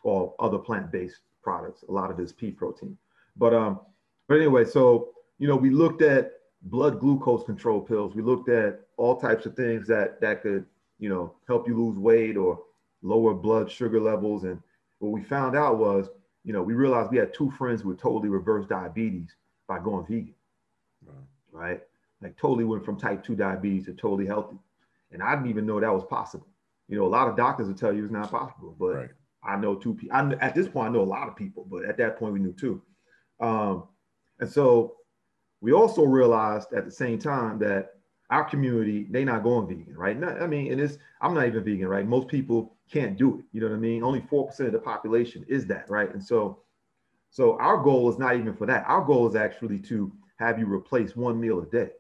all 0.03 0.35
other 0.39 0.57
plant-based 0.57 1.19
products. 1.43 1.83
A 1.87 1.91
lot 1.91 2.09
of 2.09 2.17
this 2.17 2.31
pea 2.31 2.49
protein. 2.49 2.97
But 3.37 3.53
um, 3.53 3.79
but 4.27 4.37
anyway, 4.37 4.65
so 4.65 5.09
you 5.37 5.47
know, 5.47 5.55
we 5.55 5.69
looked 5.69 6.01
at 6.01 6.31
blood 6.63 6.99
glucose 6.99 7.43
control 7.43 7.79
pills. 7.79 8.15
We 8.15 8.23
looked 8.23 8.49
at 8.49 8.81
all 8.97 9.17
types 9.17 9.45
of 9.45 9.55
things 9.55 9.87
that 9.87 10.19
that 10.21 10.41
could, 10.41 10.65
you 10.97 11.09
know, 11.09 11.35
help 11.47 11.67
you 11.67 11.77
lose 11.77 11.99
weight 11.99 12.37
or 12.37 12.59
lower 13.01 13.33
blood 13.33 13.71
sugar 13.71 13.99
levels. 13.99 14.43
And 14.43 14.61
what 14.99 15.11
we 15.11 15.23
found 15.23 15.55
out 15.55 15.77
was, 15.77 16.09
you 16.43 16.53
know, 16.53 16.61
we 16.61 16.73
realized 16.73 17.11
we 17.11 17.17
had 17.17 17.33
two 17.33 17.51
friends 17.51 17.81
who 17.81 17.89
had 17.89 17.99
totally 17.99 18.29
reversed 18.29 18.69
diabetes 18.69 19.35
by 19.67 19.79
going 19.79 20.05
vegan. 20.05 20.35
Wow. 21.05 21.13
Right? 21.51 21.81
Like 22.21 22.37
totally 22.37 22.63
went 22.63 22.85
from 22.85 22.99
type 22.99 23.23
2 23.23 23.35
diabetes 23.35 23.85
to 23.85 23.93
totally 23.93 24.25
healthy. 24.25 24.57
And 25.11 25.21
I 25.21 25.35
didn't 25.35 25.49
even 25.49 25.65
know 25.65 25.79
that 25.79 25.93
was 25.93 26.05
possible. 26.05 26.47
You 26.87 26.97
know, 26.97 27.05
a 27.05 27.07
lot 27.07 27.27
of 27.27 27.35
doctors 27.35 27.67
will 27.67 27.75
tell 27.75 27.93
you 27.93 28.03
it's 28.03 28.13
not 28.13 28.31
possible, 28.31 28.75
but 28.79 28.95
right. 28.95 29.09
I 29.43 29.55
know 29.55 29.75
two 29.75 29.93
people. 29.93 30.17
At 30.39 30.55
this 30.55 30.67
point, 30.67 30.89
I 30.89 30.91
know 30.91 31.01
a 31.01 31.03
lot 31.03 31.27
of 31.27 31.35
people, 31.35 31.65
but 31.69 31.85
at 31.85 31.97
that 31.97 32.17
point, 32.17 32.33
we 32.33 32.39
knew 32.39 32.53
two. 32.53 32.81
Um, 33.39 33.85
and 34.39 34.49
so 34.49 34.97
we 35.61 35.71
also 35.71 36.03
realized 36.03 36.73
at 36.73 36.85
the 36.85 36.91
same 36.91 37.17
time 37.17 37.59
that 37.59 37.95
our 38.29 38.43
community, 38.43 39.07
they 39.09 39.23
not 39.23 39.43
going 39.43 39.67
vegan, 39.67 39.95
right? 39.95 40.17
Not, 40.17 40.41
I 40.41 40.47
mean, 40.47 40.71
and 40.71 40.79
it's, 40.79 40.97
I'm 41.21 41.33
not 41.33 41.47
even 41.47 41.63
vegan, 41.63 41.87
right? 41.87 42.05
Most 42.05 42.27
people 42.27 42.75
can't 42.91 43.17
do 43.17 43.39
it. 43.39 43.45
You 43.51 43.61
know 43.61 43.67
what 43.67 43.75
I 43.75 43.79
mean? 43.79 44.03
Only 44.03 44.21
4% 44.21 44.59
of 44.59 44.71
the 44.71 44.79
population 44.79 45.45
is 45.47 45.65
that, 45.67 45.89
right? 45.89 46.11
And 46.13 46.23
so, 46.23 46.59
so 47.29 47.57
our 47.59 47.77
goal 47.77 48.09
is 48.09 48.19
not 48.19 48.35
even 48.35 48.55
for 48.55 48.67
that. 48.67 48.85
Our 48.87 49.03
goal 49.03 49.27
is 49.27 49.35
actually 49.35 49.79
to 49.79 50.11
have 50.37 50.59
you 50.59 50.71
replace 50.71 51.15
one 51.15 51.39
meal 51.39 51.61
a 51.61 51.65
day 51.65 51.91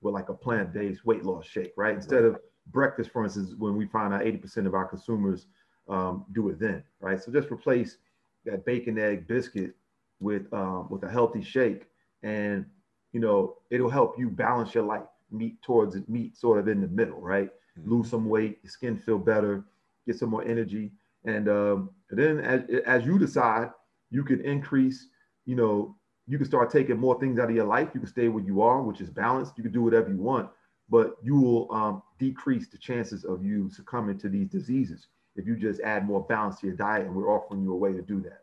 with 0.00 0.14
like 0.14 0.28
a 0.28 0.34
plant-based 0.34 1.04
weight 1.04 1.24
loss 1.24 1.46
shake, 1.46 1.72
right? 1.76 1.94
Instead 1.94 2.24
of 2.24 2.38
breakfast, 2.68 3.10
for 3.10 3.24
instance, 3.24 3.54
when 3.58 3.76
we 3.76 3.86
find 3.86 4.14
out 4.14 4.22
80% 4.22 4.66
of 4.66 4.74
our 4.74 4.86
consumers 4.86 5.46
um, 5.88 6.24
do 6.32 6.48
it 6.48 6.58
then, 6.58 6.82
right? 7.00 7.20
So 7.20 7.32
just 7.32 7.50
replace 7.50 7.98
that 8.44 8.64
bacon 8.64 8.98
egg 8.98 9.26
biscuit 9.26 9.74
with 10.20 10.52
um, 10.52 10.88
with 10.88 11.02
a 11.02 11.10
healthy 11.10 11.42
shake, 11.42 11.86
and 12.22 12.64
you 13.12 13.20
know 13.20 13.56
it'll 13.70 13.90
help 13.90 14.18
you 14.18 14.30
balance 14.30 14.74
your 14.74 14.84
life, 14.84 15.02
meet 15.30 15.60
towards 15.62 15.96
it, 15.96 16.08
meet 16.08 16.36
sort 16.36 16.58
of 16.58 16.68
in 16.68 16.80
the 16.80 16.88
middle, 16.88 17.20
right? 17.20 17.50
Mm-hmm. 17.78 17.90
Lose 17.90 18.10
some 18.10 18.28
weight, 18.28 18.58
your 18.62 18.70
skin 18.70 18.96
feel 18.96 19.18
better, 19.18 19.64
get 20.10 20.18
some 20.18 20.30
more 20.30 20.44
energy, 20.44 20.92
and, 21.24 21.48
um, 21.48 21.90
then 22.10 22.40
as 22.40 22.60
as 22.86 23.06
you 23.06 23.18
decide, 23.18 23.68
you 24.10 24.24
can 24.24 24.40
increase, 24.40 24.98
you 25.46 25.54
know, 25.54 25.96
you 26.26 26.38
can 26.38 26.46
start 26.46 26.70
taking 26.70 26.98
more 26.98 27.18
things 27.20 27.38
out 27.38 27.48
of 27.50 27.54
your 27.54 27.66
life. 27.66 27.88
You 27.94 28.00
can 28.00 28.08
stay 28.08 28.28
where 28.28 28.42
you 28.42 28.62
are, 28.62 28.82
which 28.82 29.00
is 29.00 29.10
balanced. 29.10 29.52
You 29.56 29.62
can 29.62 29.72
do 29.72 29.82
whatever 29.82 30.10
you 30.10 30.22
want, 30.32 30.50
but 30.88 31.16
you 31.22 31.36
will 31.36 31.72
um, 31.72 32.02
decrease 32.18 32.68
the 32.68 32.78
chances 32.78 33.24
of 33.24 33.44
you 33.44 33.70
succumbing 33.70 34.18
to 34.18 34.28
these 34.28 34.48
diseases 34.48 35.08
if 35.36 35.46
you 35.46 35.56
just 35.56 35.80
add 35.82 36.06
more 36.06 36.22
balance 36.26 36.58
to 36.60 36.66
your 36.66 36.76
diet. 36.76 37.06
And 37.06 37.14
we're 37.14 37.32
offering 37.34 37.62
you 37.62 37.72
a 37.72 37.76
way 37.76 37.92
to 37.92 38.02
do 38.02 38.20
that. 38.22 38.42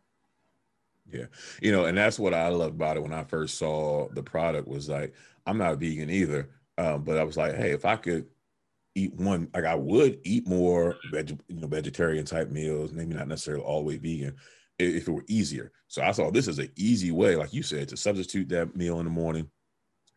Yeah. 1.12 1.28
You 1.62 1.72
know, 1.72 1.86
and 1.86 1.98
that's 1.98 2.20
what 2.20 2.34
I 2.34 2.50
love 2.50 2.72
about 2.72 2.98
it 2.98 3.04
when 3.04 3.14
I 3.14 3.24
first 3.24 3.58
saw 3.58 4.10
the 4.10 4.24
product 4.24 4.68
was 4.68 4.90
like, 4.90 5.14
I'm 5.46 5.58
not 5.58 5.80
vegan 5.80 6.10
either. 6.10 6.50
Um, 6.78 7.04
but 7.04 7.18
I 7.18 7.24
was 7.24 7.38
like, 7.38 7.56
hey, 7.56 7.72
if 7.72 7.86
I 7.86 7.96
could 7.96 8.28
eat 8.98 9.14
one, 9.14 9.50
like 9.54 9.66
I 9.66 9.76
would 9.76 10.20
eat 10.24 10.48
more 10.48 10.98
veg, 11.12 11.40
you 11.48 11.62
know, 11.62 11.68
vegetarian 11.68 12.26
type 12.26 12.50
meals, 12.50 12.92
maybe 12.92 13.14
not 13.14 13.28
necessarily 13.28 13.64
all 13.64 13.80
the 13.80 13.88
way 13.88 13.98
vegan, 13.98 14.36
if 14.80 15.08
it 15.08 15.12
were 15.12 15.26
easier. 15.28 15.72
So 15.88 16.02
I 16.02 16.12
saw 16.12 16.32
this 16.32 16.48
as 16.48 16.60
an 16.60 16.72
easy 16.76 17.12
way, 17.12 17.36
like 17.36 17.54
you 17.54 17.64
said, 17.64 17.88
to 17.90 17.98
substitute 17.98 18.50
that 18.50 18.76
meal 18.76 19.00
in 19.00 19.06
the 19.06 19.12
morning, 19.12 19.50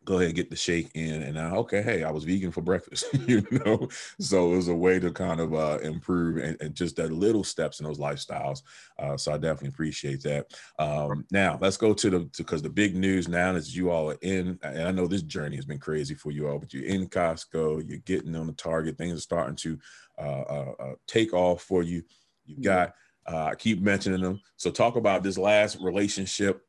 go 0.04 0.14
ahead 0.14 0.28
and 0.28 0.36
get 0.36 0.48
the 0.48 0.56
shake 0.56 0.90
in 0.94 1.22
and 1.22 1.34
now 1.34 1.56
okay 1.56 1.82
hey 1.82 2.04
i 2.04 2.10
was 2.10 2.24
vegan 2.24 2.50
for 2.50 2.62
breakfast 2.62 3.04
you 3.26 3.46
know? 3.50 3.88
So 4.18 4.52
it 4.52 4.56
was 4.56 4.68
a 4.68 4.74
way 4.74 4.98
to 4.98 5.10
kind 5.10 5.40
of 5.40 5.54
uh, 5.54 5.78
improve 5.82 6.38
and, 6.38 6.56
and, 6.60 6.74
just 6.74 6.96
that 6.96 7.12
little 7.12 7.44
steps 7.44 7.80
in 7.80 7.86
those 7.86 7.98
lifestyles 7.98 8.62
uh, 8.98 9.16
so 9.16 9.32
i 9.32 9.36
definitely 9.36 9.68
appreciate 9.68 10.22
that. 10.22 10.46
Um, 10.78 11.26
now 11.30 11.58
let's 11.60 11.76
go 11.76 11.92
to 11.92 12.10
the 12.10 12.30
because 12.36 12.62
the 12.62 12.70
big 12.70 12.96
news 12.96 13.28
now 13.28 13.54
is 13.54 13.76
you 13.76 13.90
all 13.90 14.10
are 14.10 14.18
in 14.22 14.58
and 14.62 14.82
i 14.82 14.90
know 14.90 15.06
this 15.06 15.22
journey 15.22 15.56
has 15.56 15.66
been 15.66 15.78
crazy 15.78 16.14
for 16.14 16.30
you 16.30 16.48
all 16.48 16.58
but 16.58 16.72
you're 16.72 16.84
in 16.84 17.08
costco 17.08 17.86
you're 17.86 17.98
getting 17.98 18.34
on 18.36 18.46
the 18.46 18.52
target 18.54 18.96
things 18.96 19.18
are 19.18 19.20
starting 19.20 19.56
to 19.56 19.78
uh, 20.18 20.22
uh, 20.22 20.72
uh 20.78 20.94
take 21.06 21.32
off 21.32 21.62
for 21.62 21.82
you. 21.82 22.02
You've 22.46 22.62
got 22.62 22.94
uh, 23.30 23.44
i 23.44 23.54
keep 23.54 23.80
mentioning 23.80 24.22
them. 24.22 24.40
So 24.56 24.70
talk 24.70 24.96
about 24.96 25.22
this 25.22 25.38
last 25.38 25.78
relationship 25.80 26.62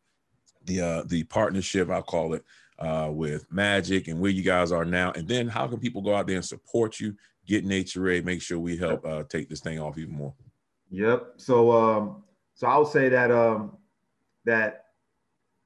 the 0.65 1.03
the 1.07 1.23
partnership 1.23 1.89
i'll 1.89 2.03
call 2.03 2.33
it 2.33 2.43
uh, 2.81 3.09
with 3.11 3.45
Magic 3.51 4.07
and 4.07 4.19
where 4.19 4.31
you 4.31 4.41
guys 4.41 4.71
are 4.71 4.85
now, 4.85 5.11
and 5.11 5.27
then 5.27 5.47
how 5.47 5.67
can 5.67 5.79
people 5.79 6.01
go 6.01 6.15
out 6.15 6.27
there 6.27 6.35
and 6.35 6.45
support 6.45 6.99
you, 6.99 7.15
get 7.45 7.63
Nature 7.63 8.21
make 8.23 8.41
sure 8.41 8.59
we 8.59 8.75
help 8.75 9.05
uh, 9.05 9.23
take 9.23 9.49
this 9.49 9.61
thing 9.61 9.79
off 9.79 9.97
even 9.97 10.15
more. 10.15 10.33
Yep. 10.89 11.33
So, 11.37 11.71
um, 11.71 12.23
so 12.55 12.67
I 12.67 12.77
would 12.77 12.87
say 12.87 13.09
that 13.09 13.31
um, 13.31 13.77
that 14.45 14.85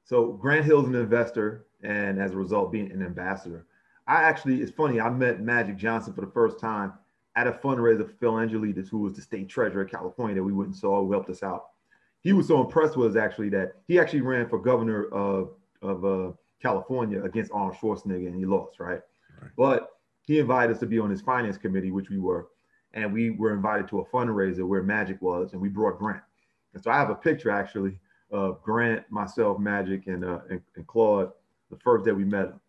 so 0.03 0.33
Grant 0.33 0.65
Hill's 0.65 0.87
an 0.87 0.95
investor, 0.95 1.65
and 1.83 2.21
as 2.21 2.33
a 2.33 2.37
result, 2.37 2.71
being 2.71 2.91
an 2.91 3.01
ambassador. 3.01 3.65
I 4.07 4.21
actually, 4.21 4.61
it's 4.61 4.71
funny. 4.71 5.01
I 5.01 5.09
met 5.09 5.41
Magic 5.41 5.77
Johnson 5.77 6.13
for 6.13 6.21
the 6.21 6.31
first 6.31 6.59
time 6.59 6.93
at 7.35 7.47
a 7.47 7.51
fundraiser 7.51 8.05
for 8.05 8.13
Phil 8.19 8.33
Angelides, 8.33 8.87
who 8.87 8.99
was 8.99 9.13
the 9.13 9.21
state 9.21 9.49
treasurer 9.49 9.81
of 9.81 9.89
California 9.89 10.35
that 10.35 10.43
we 10.43 10.53
went 10.53 10.67
and 10.67 10.77
saw, 10.77 11.01
who 11.01 11.11
helped 11.11 11.29
us 11.29 11.41
out. 11.41 11.65
He 12.21 12.33
was 12.33 12.47
so 12.47 12.61
impressed 12.61 12.97
with 12.97 13.15
us 13.15 13.21
actually 13.21 13.49
that 13.49 13.73
he 13.87 13.99
actually 13.99 14.21
ran 14.21 14.47
for 14.47 14.59
governor 14.59 15.05
of 15.05 15.51
of 15.81 16.05
uh, 16.05 16.31
California 16.61 17.23
against 17.23 17.51
Arnold 17.51 17.75
Schwarzenegger, 17.75 18.27
and 18.27 18.35
he 18.35 18.45
lost, 18.45 18.79
right? 18.79 19.01
right? 19.41 19.51
But 19.57 19.89
he 20.23 20.39
invited 20.39 20.73
us 20.73 20.79
to 20.79 20.85
be 20.85 20.99
on 20.99 21.09
his 21.09 21.21
finance 21.21 21.57
committee, 21.57 21.91
which 21.91 22.09
we 22.09 22.17
were, 22.17 22.47
and 22.93 23.11
we 23.11 23.31
were 23.31 23.53
invited 23.53 23.87
to 23.89 23.99
a 23.99 24.05
fundraiser 24.05 24.67
where 24.67 24.83
Magic 24.83 25.21
was, 25.21 25.53
and 25.53 25.61
we 25.61 25.69
brought 25.69 25.99
Grant. 25.99 26.23
And 26.73 26.83
so 26.83 26.91
I 26.91 26.97
have 26.97 27.09
a 27.09 27.15
picture 27.15 27.51
actually 27.51 27.99
of 28.31 28.61
Grant, 28.61 29.03
myself, 29.09 29.59
Magic, 29.59 30.07
and, 30.07 30.25
uh, 30.25 30.39
and, 30.49 30.61
and 30.75 30.87
Claude 30.87 31.31
the 31.69 31.77
first 31.77 32.05
day 32.05 32.11
we 32.11 32.25
met 32.25 32.47
him. 32.47 32.59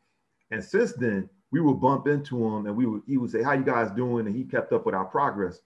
And 0.50 0.62
since 0.62 0.92
then, 0.92 1.28
we 1.50 1.60
would 1.60 1.80
bump 1.80 2.06
into 2.06 2.44
him, 2.44 2.66
and 2.66 2.76
we 2.76 2.86
would 2.86 3.02
he 3.06 3.16
would 3.16 3.30
say, 3.30 3.42
"How 3.42 3.52
you 3.52 3.64
guys 3.64 3.90
doing?" 3.92 4.26
And 4.26 4.36
he 4.36 4.44
kept 4.44 4.72
up 4.72 4.84
with 4.84 4.94
our 4.94 5.04
progress. 5.04 5.60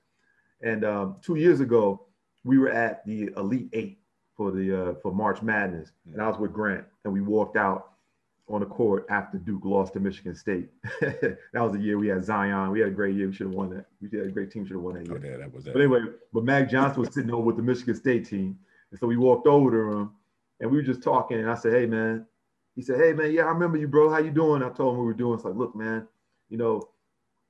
And 0.62 0.84
um, 0.84 1.16
two 1.22 1.36
years 1.36 1.60
ago, 1.60 2.06
we 2.44 2.58
were 2.58 2.70
at 2.70 3.04
the 3.06 3.30
Elite 3.36 3.70
Eight 3.72 3.98
for 4.36 4.50
the 4.50 4.90
uh, 4.90 4.94
for 5.02 5.12
March 5.12 5.42
Madness, 5.42 5.92
and 6.12 6.20
I 6.20 6.28
was 6.28 6.38
with 6.38 6.52
Grant, 6.52 6.84
and 7.04 7.12
we 7.12 7.20
walked 7.20 7.56
out 7.56 7.89
on 8.50 8.60
the 8.60 8.66
court 8.66 9.06
after 9.10 9.38
Duke 9.38 9.64
lost 9.64 9.92
to 9.92 10.00
Michigan 10.00 10.34
State. 10.34 10.68
that 11.00 11.38
was 11.54 11.72
the 11.72 11.78
year 11.78 11.98
we 11.98 12.08
had 12.08 12.24
Zion. 12.24 12.70
We 12.70 12.80
had 12.80 12.88
a 12.88 12.92
great 12.92 13.14
year. 13.14 13.28
We 13.28 13.32
should 13.32 13.46
have 13.46 13.54
won 13.54 13.70
that. 13.70 13.86
We 14.00 14.18
had 14.18 14.26
a 14.26 14.30
great 14.30 14.50
team. 14.50 14.66
Should 14.66 14.74
have 14.74 14.82
won 14.82 14.94
that 14.94 15.06
year. 15.06 15.20
Oh, 15.22 15.28
yeah, 15.28 15.36
that 15.36 15.54
was 15.54 15.64
that. 15.64 15.74
But 15.74 15.82
anyway, 15.82 16.00
but 16.32 16.44
Mag 16.44 16.68
Johnson 16.68 17.00
was 17.00 17.14
sitting 17.14 17.30
over 17.30 17.42
with 17.42 17.56
the 17.56 17.62
Michigan 17.62 17.94
State 17.94 18.28
team, 18.28 18.58
and 18.90 18.98
so 18.98 19.06
we 19.06 19.16
walked 19.16 19.46
over 19.46 19.70
to 19.70 19.98
him, 19.98 20.10
and 20.58 20.70
we 20.70 20.78
were 20.78 20.82
just 20.82 21.02
talking. 21.02 21.38
And 21.38 21.50
I 21.50 21.54
said, 21.54 21.72
"Hey, 21.72 21.86
man." 21.86 22.26
He 22.74 22.82
said, 22.82 22.98
"Hey, 22.98 23.12
man. 23.12 23.32
Yeah, 23.32 23.42
I 23.42 23.50
remember 23.50 23.78
you, 23.78 23.88
bro. 23.88 24.10
How 24.10 24.18
you 24.18 24.30
doing?" 24.30 24.62
I 24.62 24.70
told 24.70 24.94
him 24.94 25.00
we 25.00 25.06
were 25.06 25.14
doing. 25.14 25.34
It's 25.34 25.44
like, 25.44 25.54
look, 25.54 25.76
man. 25.76 26.06
You 26.48 26.58
know, 26.58 26.82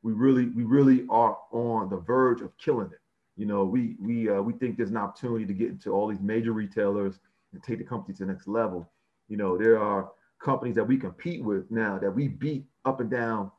we 0.03 0.13
really, 0.13 0.47
we 0.47 0.65
really 0.65 1.07
are 1.09 1.39
on 1.53 1.89
the 1.89 1.97
verge 1.97 2.43
of 2.43 2.57
killing 2.59 2.91
it. 2.93 3.01
You 3.37 3.47
know, 3.47 3.65
we 3.65 3.97
we 3.99 4.29
uh, 4.29 4.43
we 4.43 4.53
think 4.53 4.77
there's 4.77 4.91
an 4.91 4.99
opportunity 4.99 5.47
to 5.47 5.55
get 5.55 5.69
into 5.69 5.93
all 5.93 6.09
these 6.09 6.21
major 6.21 6.53
retailers 6.53 7.21
and 7.53 7.63
take 7.63 7.79
the 7.79 7.85
company 7.85 8.15
to 8.17 8.27
the 8.27 8.33
next 8.33 8.47
level. 8.47 8.91
You 9.29 9.39
know, 9.39 9.57
there 9.57 9.79
are 9.79 10.11
companies 10.43 10.75
that 10.75 10.85
we 10.85 10.97
compete 10.97 11.45
with 11.45 11.71
now 11.71 11.99
that 11.99 12.11
we 12.11 12.29
beat 12.29 12.65
up 12.85 13.01
and 13.01 13.11
down, 13.11 13.51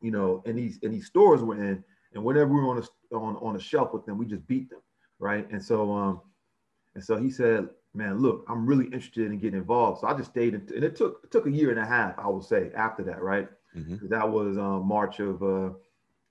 you 0.00 0.10
know, 0.10 0.42
in 0.46 0.56
these 0.56 0.78
in 0.82 0.92
these 0.92 1.06
stores 1.06 1.42
we're 1.42 1.62
in, 1.62 1.82
and 2.14 2.22
whenever 2.22 2.52
we're 2.52 2.68
on 2.68 2.78
a 2.78 3.14
on 3.14 3.36
on 3.36 3.56
a 3.56 3.60
shelf 3.60 3.92
with 3.92 4.04
them, 4.06 4.18
we 4.18 4.26
just 4.26 4.46
beat 4.46 4.68
them, 4.70 4.80
right? 5.18 5.50
And 5.50 5.62
so 5.62 5.90
um, 5.92 6.20
and 6.94 7.02
so 7.02 7.16
he 7.16 7.30
said, 7.30 7.68
man, 7.94 8.18
look, 8.18 8.44
I'm 8.48 8.66
really 8.66 8.86
interested 8.86 9.30
in 9.30 9.38
getting 9.38 9.58
involved. 9.58 10.00
So 10.00 10.06
I 10.06 10.14
just 10.14 10.30
stayed, 10.30 10.54
in, 10.54 10.68
and 10.74 10.84
it 10.84 10.96
took 10.96 11.20
it 11.24 11.30
took 11.30 11.46
a 11.46 11.50
year 11.50 11.70
and 11.70 11.78
a 11.78 11.86
half, 11.86 12.18
I 12.18 12.28
would 12.28 12.44
say, 12.44 12.70
after 12.76 13.02
that, 13.04 13.22
right? 13.22 13.48
Mm-hmm. 13.76 14.08
That 14.08 14.28
was 14.28 14.56
um, 14.58 14.86
March 14.86 15.20
of, 15.20 15.42
uh, 15.42 15.70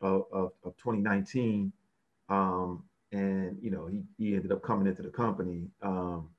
of, 0.01 0.51
of 0.63 0.77
2019, 0.77 1.71
um, 2.29 2.83
and 3.11 3.57
you 3.61 3.71
know 3.71 3.87
he 3.87 4.03
he 4.17 4.35
ended 4.35 4.51
up 4.51 4.61
coming 4.61 4.87
into 4.87 5.01
the 5.01 5.09
company, 5.09 5.67
um, 5.81 6.29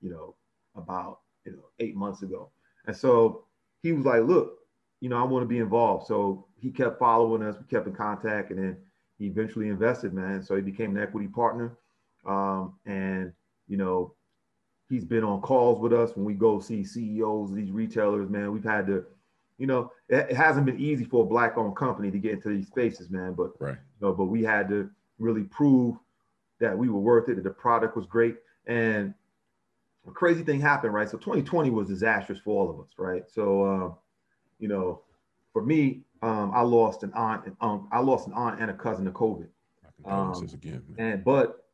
you 0.00 0.10
know, 0.10 0.34
about 0.74 1.20
you 1.44 1.52
know 1.52 1.64
eight 1.80 1.96
months 1.96 2.22
ago. 2.22 2.50
And 2.88 2.96
so 2.96 3.44
he 3.82 3.92
was 3.92 4.04
like, 4.04 4.22
look, 4.22 4.58
you 5.00 5.08
know, 5.08 5.18
I 5.18 5.22
want 5.22 5.44
to 5.44 5.46
be 5.48 5.58
involved. 5.58 6.08
So 6.08 6.46
he 6.60 6.70
kept 6.70 6.98
following 6.98 7.42
us. 7.42 7.54
We 7.56 7.66
kept 7.66 7.86
in 7.86 7.94
contact, 7.94 8.50
and 8.50 8.58
then 8.58 8.76
he 9.18 9.26
eventually 9.26 9.68
invested, 9.68 10.12
man. 10.12 10.42
So 10.42 10.56
he 10.56 10.62
became 10.62 10.96
an 10.96 11.02
equity 11.02 11.28
partner. 11.28 11.76
Um, 12.26 12.74
and 12.86 13.32
you 13.68 13.76
know, 13.76 14.14
he's 14.88 15.04
been 15.04 15.22
on 15.22 15.42
calls 15.42 15.80
with 15.80 15.92
us 15.92 16.16
when 16.16 16.24
we 16.24 16.34
go 16.34 16.58
see 16.58 16.82
CEOs 16.82 17.54
these 17.54 17.70
retailers, 17.70 18.28
man. 18.28 18.50
We've 18.50 18.64
had 18.64 18.86
to, 18.86 19.04
you 19.58 19.66
know, 19.66 19.92
it, 20.08 20.30
it 20.30 20.36
hasn't 20.36 20.66
been 20.66 20.80
easy 20.80 21.04
for 21.04 21.24
a 21.24 21.28
black-owned 21.28 21.76
company 21.76 22.10
to 22.10 22.18
get 22.18 22.32
into 22.32 22.48
these 22.48 22.66
spaces, 22.68 23.10
man. 23.10 23.34
But 23.34 23.50
right, 23.60 23.76
you 24.00 24.06
know, 24.06 24.12
but 24.14 24.24
we 24.24 24.42
had 24.42 24.68
to 24.70 24.90
really 25.18 25.44
prove 25.44 25.96
that 26.58 26.76
we 26.76 26.88
were 26.88 27.00
worth 27.00 27.28
it, 27.28 27.36
that 27.36 27.44
the 27.44 27.50
product 27.50 27.96
was 27.96 28.06
great, 28.06 28.36
and 28.66 29.14
a 30.08 30.12
crazy 30.12 30.42
thing 30.42 30.60
happened, 30.60 30.94
right? 30.94 31.08
So 31.08 31.18
2020 31.18 31.70
was 31.70 31.88
disastrous 31.88 32.38
for 32.38 32.60
all 32.60 32.70
of 32.70 32.80
us, 32.80 32.92
right? 32.96 33.24
So, 33.28 33.62
uh, 33.62 33.94
you 34.58 34.68
know, 34.68 35.02
for 35.52 35.62
me, 35.62 36.02
um, 36.22 36.50
I 36.54 36.62
lost 36.62 37.02
an 37.02 37.12
aunt, 37.14 37.46
and, 37.46 37.56
um, 37.60 37.88
I 37.92 38.00
lost 38.00 38.26
an 38.26 38.32
aunt 38.34 38.60
and 38.60 38.70
a 38.70 38.74
cousin 38.74 39.04
to 39.04 39.10
COVID. 39.10 39.48
Um, 40.04 40.48
again, 40.52 40.82
and 40.96 41.24
but 41.24 41.64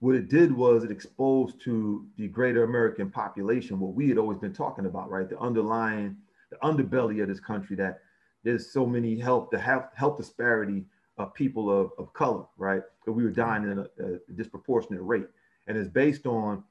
what 0.00 0.14
it 0.14 0.28
did 0.28 0.50
was 0.50 0.84
it 0.84 0.90
exposed 0.90 1.60
to 1.62 2.06
the 2.16 2.28
greater 2.28 2.64
American 2.64 3.10
population 3.10 3.78
what 3.78 3.94
we 3.94 4.08
had 4.08 4.18
always 4.18 4.38
been 4.38 4.54
talking 4.54 4.86
about, 4.86 5.10
right? 5.10 5.28
The 5.28 5.38
underlying, 5.38 6.16
the 6.50 6.56
underbelly 6.58 7.22
of 7.22 7.28
this 7.28 7.40
country 7.40 7.76
that 7.76 8.00
there's 8.42 8.70
so 8.70 8.86
many 8.86 9.18
health, 9.18 9.48
the 9.50 9.58
health, 9.58 9.86
health 9.94 10.16
disparity 10.16 10.84
of 11.18 11.32
people 11.34 11.70
of, 11.70 11.92
of 11.98 12.12
color, 12.14 12.44
right? 12.56 12.82
That 13.04 13.12
we 13.12 13.22
were 13.22 13.30
dying 13.30 13.70
at 13.70 13.78
a, 13.78 14.14
a 14.14 14.32
disproportionate 14.34 15.02
rate. 15.02 15.26
And 15.66 15.76
it's 15.76 15.88
based 15.88 16.26
on 16.26 16.64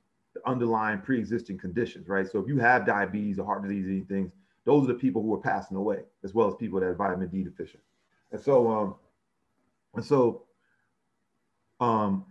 underlying 0.45 0.99
pre-existing 0.99 1.57
conditions, 1.57 2.07
right? 2.07 2.27
So 2.27 2.39
if 2.39 2.47
you 2.47 2.57
have 2.59 2.85
diabetes 2.85 3.39
or 3.39 3.45
heart 3.45 3.63
disease, 3.63 3.85
these 3.85 4.05
things, 4.05 4.31
those 4.65 4.85
are 4.85 4.93
the 4.93 4.99
people 4.99 5.21
who 5.21 5.33
are 5.33 5.41
passing 5.41 5.77
away, 5.77 5.99
as 6.23 6.33
well 6.33 6.47
as 6.47 6.55
people 6.55 6.79
that 6.79 6.85
are 6.85 6.95
vitamin 6.95 7.27
D 7.27 7.43
deficient. 7.43 7.83
And 8.31 8.41
so, 8.41 8.71
um, 8.71 8.95
and 9.95 10.03
so, 10.03 10.43
um, 11.79 12.25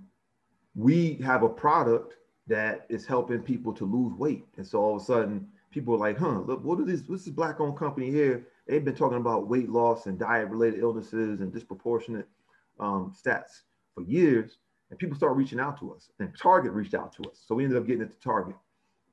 we 0.74 1.14
have 1.16 1.42
a 1.42 1.48
product 1.48 2.16
that 2.46 2.86
is 2.88 3.06
helping 3.06 3.40
people 3.40 3.72
to 3.74 3.84
lose 3.84 4.14
weight. 4.18 4.46
And 4.56 4.66
so 4.66 4.80
all 4.80 4.96
of 4.96 5.02
a 5.02 5.04
sudden, 5.04 5.48
people 5.70 5.94
are 5.94 5.98
like, 5.98 6.18
huh, 6.18 6.40
look, 6.40 6.64
what 6.64 6.80
is 6.80 6.86
this? 6.86 7.08
What's 7.08 7.24
this 7.24 7.34
black 7.34 7.60
owned 7.60 7.76
company 7.76 8.10
here? 8.10 8.46
They've 8.66 8.84
been 8.84 8.94
talking 8.94 9.18
about 9.18 9.48
weight 9.48 9.68
loss 9.68 10.06
and 10.06 10.18
diet 10.18 10.48
related 10.48 10.80
illnesses 10.80 11.40
and 11.40 11.52
disproportionate 11.52 12.26
um, 12.80 13.14
stats 13.20 13.62
for 13.94 14.02
years. 14.02 14.58
And 14.92 14.98
people 14.98 15.16
start 15.16 15.36
reaching 15.36 15.58
out 15.58 15.80
to 15.80 15.94
us, 15.94 16.10
and 16.18 16.30
Target 16.36 16.72
reached 16.72 16.92
out 16.92 17.14
to 17.14 17.22
us. 17.30 17.42
So 17.46 17.54
we 17.54 17.64
ended 17.64 17.78
up 17.78 17.86
getting 17.86 18.02
it 18.02 18.10
to 18.10 18.20
Target. 18.20 18.56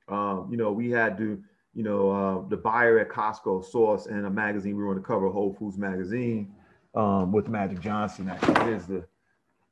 Um, 0.08 0.46
you 0.50 0.58
know, 0.58 0.70
we 0.72 0.90
had 0.90 1.16
to, 1.16 1.42
you 1.72 1.82
know, 1.82 2.10
uh, 2.10 2.48
the 2.50 2.56
buyer 2.58 2.98
at 2.98 3.08
Costco 3.08 3.64
saw 3.64 3.94
us 3.94 4.04
in 4.04 4.26
a 4.26 4.30
magazine. 4.30 4.76
We 4.76 4.82
were 4.82 4.90
on 4.90 4.96
the 4.96 5.02
cover 5.02 5.28
of 5.28 5.32
Whole 5.32 5.56
Foods 5.58 5.78
magazine 5.78 6.52
um, 6.94 7.32
with 7.32 7.48
Magic 7.48 7.80
Johnson. 7.80 8.28
Actually, 8.28 8.62
here's 8.66 8.84
the 8.84 9.06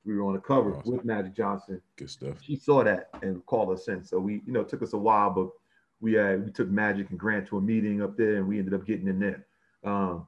we 0.07 0.17
were 0.17 0.25
on 0.25 0.33
the 0.33 0.41
cover 0.41 0.75
awesome. 0.75 0.93
with 0.93 1.05
Magic 1.05 1.35
Johnson. 1.37 1.83
Good 1.97 2.09
stuff. 2.09 2.37
She 2.41 2.57
saw 2.57 2.83
that 2.85 3.11
and 3.21 3.45
called 3.45 3.71
us 3.71 3.87
in. 3.89 4.03
So 4.03 4.19
we, 4.19 4.41
you 4.47 4.53
know, 4.55 4.61
it 4.61 4.71
took 4.71 4.83
us 4.83 4.95
a 4.95 4.99
while, 4.99 5.29
but 5.29 5.51
we 6.01 6.15
had 6.15 6.43
we 6.43 6.51
took 6.51 6.71
Magic 6.71 7.11
and 7.11 7.19
Grant 7.19 7.47
to 7.49 7.59
a 7.59 7.61
meeting 7.61 8.01
up 8.01 8.17
there, 8.17 8.37
and 8.37 8.49
we 8.49 8.59
ended 8.59 8.73
up 8.73 8.87
getting 8.87 9.09
in 9.09 9.21
there. 9.21 9.45
Um, 9.85 10.27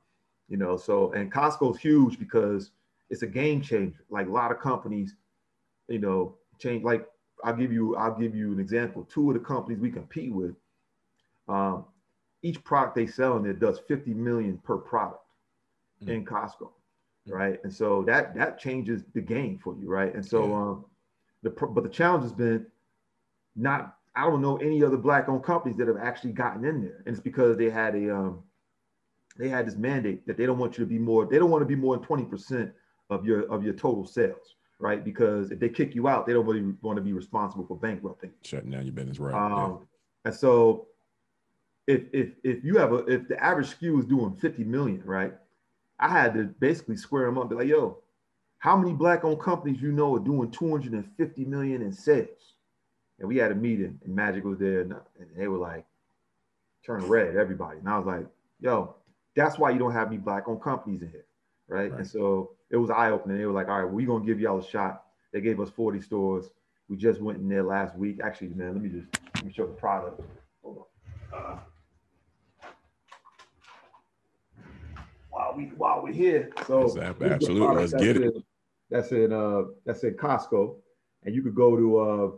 you 0.50 0.58
know, 0.58 0.76
so 0.76 1.10
and 1.12 1.32
Costco's 1.32 1.78
huge 1.78 2.18
because 2.18 2.72
it's 3.08 3.22
a 3.22 3.26
game 3.26 3.62
changer. 3.62 4.04
Like 4.10 4.26
a 4.26 4.30
lot 4.30 4.52
of 4.52 4.60
companies, 4.60 5.14
you 5.90 5.98
know, 5.98 6.36
change. 6.58 6.82
Like 6.82 7.06
I'll 7.44 7.56
give 7.56 7.72
you, 7.72 7.96
I'll 7.96 8.18
give 8.18 8.34
you 8.34 8.52
an 8.52 8.60
example. 8.60 9.04
Two 9.04 9.30
of 9.30 9.34
the 9.34 9.40
companies 9.40 9.80
we 9.80 9.90
compete 9.90 10.32
with, 10.32 10.54
um, 11.48 11.84
each 12.42 12.62
product 12.64 12.94
they 12.94 13.06
sell 13.06 13.36
in 13.36 13.42
there 13.42 13.52
does 13.52 13.80
50 13.86 14.14
million 14.14 14.56
per 14.58 14.78
product 14.78 15.22
mm-hmm. 16.02 16.12
in 16.12 16.24
Costco 16.24 16.70
right? 17.30 17.60
And 17.64 17.72
so 17.72 18.02
that 18.06 18.34
that 18.34 18.58
changes 18.58 19.02
the 19.14 19.20
game 19.20 19.58
for 19.62 19.76
you, 19.76 19.88
right? 19.88 20.14
And 20.14 20.24
so, 20.24 20.54
um, 20.54 20.84
the 21.42 21.50
but 21.50 21.82
the 21.82 21.90
challenge 21.90 22.22
has 22.22 22.32
been 22.32 22.66
not. 23.56 23.96
I 24.16 24.22
don't 24.24 24.42
know 24.42 24.56
any 24.56 24.82
other 24.82 24.96
black-owned 24.96 25.44
companies 25.44 25.78
that 25.78 25.86
have 25.86 25.96
actually 25.96 26.32
gotten 26.32 26.64
in 26.64 26.82
there, 26.82 27.02
and 27.06 27.14
it's 27.14 27.20
because 27.20 27.56
they 27.56 27.70
had 27.70 27.94
a 27.94 28.14
um, 28.14 28.42
they 29.38 29.48
had 29.48 29.66
this 29.66 29.76
mandate 29.76 30.26
that 30.26 30.36
they 30.36 30.46
don't 30.46 30.58
want 30.58 30.76
you 30.76 30.84
to 30.84 30.88
be 30.88 30.98
more. 30.98 31.26
They 31.26 31.38
don't 31.38 31.50
want 31.50 31.62
to 31.62 31.66
be 31.66 31.76
more 31.76 31.96
than 31.96 32.04
twenty 32.04 32.24
percent 32.24 32.72
of 33.08 33.24
your 33.24 33.42
of 33.50 33.62
your 33.62 33.74
total 33.74 34.04
sales, 34.04 34.56
right? 34.80 35.04
Because 35.04 35.50
if 35.50 35.60
they 35.60 35.68
kick 35.68 35.94
you 35.94 36.08
out, 36.08 36.26
they 36.26 36.32
don't 36.32 36.46
really 36.46 36.74
want 36.82 36.96
to 36.96 37.02
be 37.02 37.12
responsible 37.12 37.66
for 37.66 37.76
bankrupting. 37.76 38.32
Shutting 38.42 38.70
down 38.70 38.84
your 38.84 38.92
business, 38.92 39.18
right? 39.18 39.34
Um, 39.34 39.50
yeah. 39.70 39.76
And 40.26 40.34
so, 40.34 40.88
if 41.86 42.02
if 42.12 42.30
if 42.42 42.64
you 42.64 42.76
have 42.78 42.92
a 42.92 42.96
if 43.06 43.28
the 43.28 43.42
average 43.42 43.78
SKU 43.78 44.00
is 44.00 44.06
doing 44.06 44.34
fifty 44.36 44.64
million, 44.64 45.02
right? 45.04 45.34
I 46.00 46.08
had 46.08 46.34
to 46.34 46.44
basically 46.44 46.96
square 46.96 47.26
them 47.26 47.38
up, 47.38 47.50
be 47.50 47.56
like, 47.56 47.68
yo, 47.68 47.98
how 48.58 48.76
many 48.76 48.92
black 48.94 49.24
owned 49.24 49.40
companies 49.40 49.80
you 49.80 49.92
know 49.92 50.16
are 50.16 50.20
doing 50.20 50.50
250 50.50 51.44
million 51.44 51.82
in 51.82 51.92
sales? 51.92 52.54
And 53.18 53.28
we 53.28 53.36
had 53.36 53.52
a 53.52 53.54
meeting 53.54 53.98
and 54.04 54.14
Magic 54.14 54.44
was 54.44 54.58
there 54.58 54.80
and 54.80 54.94
they 55.36 55.46
were 55.46 55.58
like, 55.58 55.84
turn 56.84 57.06
red, 57.06 57.36
everybody. 57.36 57.78
And 57.78 57.88
I 57.88 57.98
was 57.98 58.06
like, 58.06 58.26
yo, 58.60 58.94
that's 59.36 59.58
why 59.58 59.70
you 59.70 59.78
don't 59.78 59.92
have 59.92 60.08
any 60.08 60.16
black 60.16 60.48
owned 60.48 60.62
companies 60.62 61.02
in 61.02 61.10
here. 61.10 61.26
Right? 61.68 61.90
right. 61.90 61.98
And 62.00 62.06
so 62.06 62.52
it 62.70 62.76
was 62.76 62.90
eye 62.90 63.10
opening. 63.10 63.38
They 63.38 63.46
were 63.46 63.52
like, 63.52 63.68
all 63.68 63.82
right, 63.82 63.90
we're 63.90 64.06
going 64.06 64.22
to 64.22 64.26
give 64.26 64.40
y'all 64.40 64.58
a 64.58 64.66
shot. 64.66 65.04
They 65.32 65.40
gave 65.40 65.60
us 65.60 65.70
40 65.70 66.00
stores. 66.00 66.50
We 66.88 66.96
just 66.96 67.20
went 67.20 67.38
in 67.38 67.48
there 67.48 67.62
last 67.62 67.96
week. 67.96 68.20
Actually, 68.22 68.48
man, 68.48 68.74
let 68.74 68.82
me 68.82 68.88
just 68.88 69.06
let 69.36 69.44
me 69.44 69.52
show 69.52 69.66
the 69.66 69.72
product. 69.72 70.20
Hold 70.62 70.86
on. 71.32 71.38
Uh, 71.38 71.58
while 75.30 75.54
we 75.56 75.64
while 75.76 76.02
we're 76.02 76.12
here. 76.12 76.50
So 76.66 77.00
absolutely, 77.00 77.76
let's 77.76 77.92
get 77.92 78.16
it. 78.16 78.34
In, 78.34 78.44
that's 78.90 79.12
in 79.12 79.32
uh 79.32 79.62
that's 79.86 80.02
in 80.02 80.14
Costco, 80.14 80.74
and 81.24 81.34
you 81.34 81.42
could 81.42 81.54
go 81.54 81.76
to 81.76 81.98
uh 81.98 82.30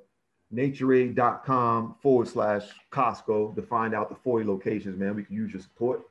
naturade.com 0.54 1.96
forward 2.02 2.28
slash 2.28 2.68
Costco 2.90 3.54
to 3.54 3.62
find 3.62 3.94
out 3.94 4.10
the 4.10 4.14
40 4.16 4.46
locations, 4.46 4.98
man. 4.98 5.14
We 5.14 5.24
can 5.24 5.34
use 5.34 5.52
your 5.52 5.62
support. 5.62 6.02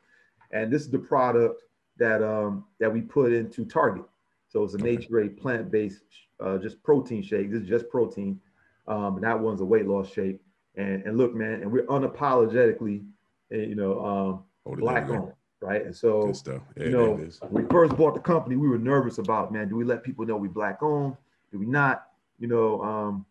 And 0.49 0.73
this 0.73 0.81
is 0.81 0.89
the 0.89 0.99
product 0.99 1.61
that 1.97 2.23
um 2.23 2.65
that 2.79 2.91
we 2.91 3.01
put 3.01 3.31
into 3.31 3.65
Target. 3.65 4.05
So 4.51 4.63
it's 4.63 4.73
a 4.73 4.77
okay. 4.77 4.97
Naturade 4.97 5.37
plant-based 5.37 6.03
uh, 6.39 6.57
just 6.57 6.81
protein 6.83 7.23
shake. 7.23 7.51
This 7.51 7.61
is 7.61 7.69
just 7.69 7.89
protein. 7.89 8.39
Um, 8.87 9.15
and 9.15 9.23
that 9.23 9.39
one's 9.39 9.61
a 9.61 9.65
weight 9.65 9.87
loss 9.87 10.11
shake. 10.11 10.39
And 10.75 11.03
and 11.05 11.17
look, 11.17 11.33
man, 11.33 11.61
and 11.61 11.71
we're 11.71 11.85
unapologetically, 11.85 13.05
eh, 13.51 13.57
you 13.57 13.75
know, 13.75 14.43
um, 14.65 14.77
black 14.77 15.09
owned 15.09 15.33
right? 15.61 15.85
And 15.85 15.95
so, 15.95 16.33
yeah, 16.75 16.83
you 16.83 16.89
know, 16.89 17.13
when 17.49 17.63
we 17.63 17.69
first 17.69 17.95
bought 17.95 18.15
the 18.15 18.19
company, 18.19 18.55
we 18.55 18.67
were 18.67 18.79
nervous 18.79 19.19
about, 19.19 19.53
man, 19.53 19.69
do 19.69 19.75
we 19.75 19.85
let 19.85 20.03
people 20.03 20.25
know 20.25 20.35
we 20.35 20.47
black 20.47 20.81
owned? 20.81 21.15
Do 21.51 21.59
we 21.59 21.67
not? 21.67 22.07
You 22.39 22.47
know, 22.47 22.81
um, 22.81 23.25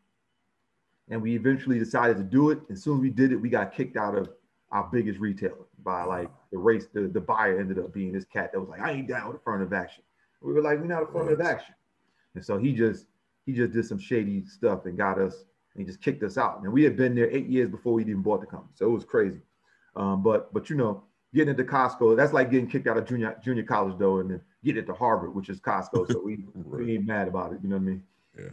and 1.08 1.20
we 1.20 1.34
eventually 1.34 1.78
decided 1.78 2.16
to 2.18 2.22
do 2.22 2.50
it. 2.50 2.60
As 2.70 2.82
soon 2.82 2.98
as 2.98 3.00
we 3.02 3.10
did 3.10 3.32
it, 3.32 3.36
we 3.36 3.48
got 3.48 3.74
kicked 3.74 3.96
out 3.96 4.16
of 4.16 4.28
our 4.70 4.88
biggest 4.92 5.18
retailer 5.18 5.66
by 5.82 6.04
like 6.04 6.30
the 6.52 6.58
race. 6.58 6.86
The, 6.92 7.08
the 7.08 7.20
buyer 7.20 7.58
ended 7.58 7.80
up 7.80 7.92
being 7.92 8.12
this 8.12 8.24
cat 8.24 8.52
that 8.52 8.60
was 8.60 8.68
like, 8.68 8.80
I 8.80 8.92
ain't 8.92 9.08
down 9.08 9.26
with 9.26 9.36
affirmative 9.38 9.72
action. 9.72 10.04
We 10.40 10.52
were 10.52 10.62
like, 10.62 10.78
we're 10.78 10.86
not 10.86 11.02
affirmative 11.02 11.40
action. 11.40 11.74
And 12.34 12.44
so 12.44 12.58
he 12.58 12.72
just 12.72 13.06
he 13.46 13.52
just 13.52 13.72
did 13.72 13.84
some 13.84 13.98
shady 13.98 14.44
stuff 14.44 14.86
and 14.86 14.96
got 14.96 15.18
us 15.18 15.44
and 15.74 15.82
he 15.82 15.84
just 15.84 16.00
kicked 16.00 16.22
us 16.22 16.38
out. 16.38 16.60
And 16.62 16.72
we 16.72 16.82
had 16.82 16.96
been 16.96 17.14
there 17.14 17.30
eight 17.30 17.46
years 17.46 17.70
before 17.70 17.94
we 17.94 18.02
even 18.02 18.22
bought 18.22 18.40
the 18.40 18.46
company. 18.46 18.72
So 18.74 18.86
it 18.86 18.90
was 18.90 19.04
crazy. 19.04 19.40
Um, 19.96 20.22
but 20.22 20.52
but 20.52 20.70
you 20.70 20.76
know, 20.76 21.04
getting 21.34 21.50
into 21.50 21.64
Costco, 21.64 22.16
that's 22.16 22.32
like 22.32 22.50
getting 22.50 22.68
kicked 22.68 22.86
out 22.86 22.96
of 22.96 23.06
junior 23.06 23.36
junior 23.42 23.62
college 23.62 23.98
though, 23.98 24.18
and 24.18 24.30
then 24.30 24.40
get 24.64 24.76
into 24.76 24.94
Harvard, 24.94 25.34
which 25.34 25.48
is 25.48 25.60
Costco. 25.60 26.12
So 26.12 26.22
we, 26.22 26.44
right. 26.54 26.84
we 26.84 26.94
ain't 26.94 27.06
mad 27.06 27.28
about 27.28 27.52
it. 27.52 27.60
You 27.62 27.68
know 27.68 27.76
what 27.76 27.82
I 27.82 27.86
mean? 27.86 28.02
Yeah. 28.38 28.50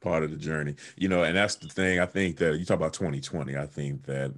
Part 0.00 0.22
of 0.22 0.30
the 0.30 0.36
journey, 0.36 0.74
you 0.96 1.08
know, 1.08 1.22
and 1.22 1.34
that's 1.34 1.54
the 1.54 1.68
thing. 1.68 1.98
I 1.98 2.04
think 2.04 2.36
that 2.36 2.58
you 2.58 2.66
talk 2.66 2.76
about 2.76 2.92
2020. 2.92 3.56
I 3.56 3.64
think 3.64 4.04
that 4.04 4.32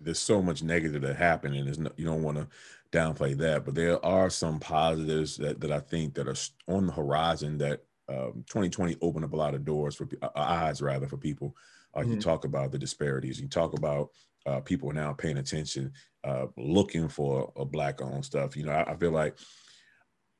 there's 0.00 0.18
so 0.18 0.40
much 0.42 0.62
negative 0.62 1.02
that 1.02 1.16
happened, 1.16 1.54
and 1.54 1.66
there's 1.66 1.78
no, 1.78 1.90
you 1.96 2.04
don't 2.04 2.22
want 2.22 2.38
to 2.38 2.46
downplay 2.90 3.36
that, 3.36 3.64
but 3.64 3.74
there 3.74 4.04
are 4.04 4.30
some 4.30 4.58
positives 4.58 5.36
that 5.36 5.60
that 5.60 5.72
I 5.72 5.80
think 5.80 6.14
that 6.14 6.28
are 6.28 6.74
on 6.74 6.86
the 6.86 6.92
horizon 6.92 7.58
that 7.58 7.82
um, 8.08 8.44
2020 8.48 8.96
opened 9.02 9.24
up 9.24 9.32
a 9.32 9.36
lot 9.36 9.54
of 9.54 9.64
doors 9.64 9.94
for 9.94 10.08
uh, 10.22 10.28
eyes 10.34 10.80
rather 10.80 11.06
for 11.06 11.18
people. 11.18 11.54
Uh, 11.94 12.00
mm-hmm. 12.00 12.12
You 12.12 12.20
talk 12.20 12.44
about 12.44 12.72
the 12.72 12.78
disparities. 12.78 13.40
You 13.40 13.48
talk 13.48 13.76
about 13.76 14.10
uh, 14.46 14.60
people 14.60 14.90
now 14.92 15.12
paying 15.12 15.38
attention, 15.38 15.92
uh, 16.24 16.46
looking 16.56 17.08
for 17.08 17.52
a 17.56 17.64
black 17.64 18.00
owned 18.00 18.24
stuff. 18.24 18.56
You 18.56 18.64
know, 18.64 18.72
I, 18.72 18.92
I, 18.92 18.96
feel 18.96 19.10
like 19.10 19.36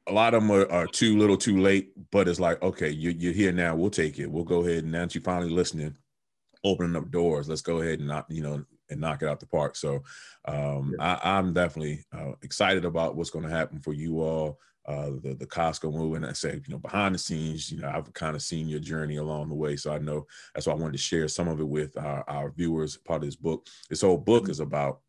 a 0.06 0.12
lot 0.12 0.32
of 0.32 0.42
them 0.42 0.50
are, 0.50 0.70
are, 0.70 0.86
too 0.86 1.18
little, 1.18 1.36
too 1.36 1.60
late. 1.60 1.92
But 2.10 2.28
it's 2.28 2.40
like, 2.40 2.62
okay, 2.62 2.88
you, 2.88 3.10
you're 3.10 3.32
here 3.34 3.52
now. 3.52 3.76
We'll 3.76 3.90
take 3.90 4.18
it. 4.18 4.30
We'll 4.30 4.44
go 4.44 4.64
ahead 4.64 4.84
and 4.84 4.92
now 4.92 5.02
that 5.02 5.14
you're 5.14 5.22
finally 5.22 5.50
listening, 5.50 5.96
opening 6.64 6.96
up 6.96 7.10
doors. 7.10 7.48
Let's 7.48 7.60
go 7.60 7.82
ahead 7.82 7.98
and 7.98 8.08
not, 8.08 8.30
you 8.30 8.42
know, 8.42 8.64
and 8.90 9.00
knock 9.00 9.22
it 9.22 9.28
out 9.28 9.40
the 9.40 9.46
park. 9.46 9.76
So 9.76 10.02
um, 10.46 10.94
yeah. 10.98 11.18
I, 11.22 11.38
am 11.38 11.52
definitely 11.52 12.04
uh, 12.12 12.32
excited 12.42 12.84
about 12.84 13.16
what's 13.16 13.30
going 13.30 13.44
to 13.44 13.50
happen 13.50 13.80
for 13.80 13.92
you 13.92 14.20
all 14.20 14.58
uh, 14.88 15.10
the 15.22 15.36
the 15.38 15.46
Costco 15.46 15.92
move, 15.92 16.16
and 16.16 16.24
I 16.24 16.32
say, 16.32 16.54
you 16.54 16.72
know, 16.72 16.78
behind 16.78 17.14
the 17.14 17.18
scenes, 17.18 17.70
you 17.70 17.78
know, 17.78 17.92
I've 17.94 18.10
kind 18.14 18.34
of 18.34 18.40
seen 18.40 18.68
your 18.68 18.80
journey 18.80 19.16
along 19.16 19.50
the 19.50 19.54
way, 19.54 19.76
so 19.76 19.92
I 19.92 19.98
know 19.98 20.26
that's 20.54 20.66
why 20.66 20.72
I 20.72 20.76
wanted 20.76 20.92
to 20.92 20.98
share 20.98 21.28
some 21.28 21.46
of 21.46 21.60
it 21.60 21.68
with 21.68 21.94
our, 21.98 22.24
our 22.26 22.50
viewers. 22.50 22.96
Part 22.96 23.22
of 23.22 23.28
this 23.28 23.36
book, 23.36 23.66
this 23.90 24.00
whole 24.00 24.16
book 24.16 24.44
mm-hmm. 24.44 24.52
is 24.52 24.60
about 24.60 25.00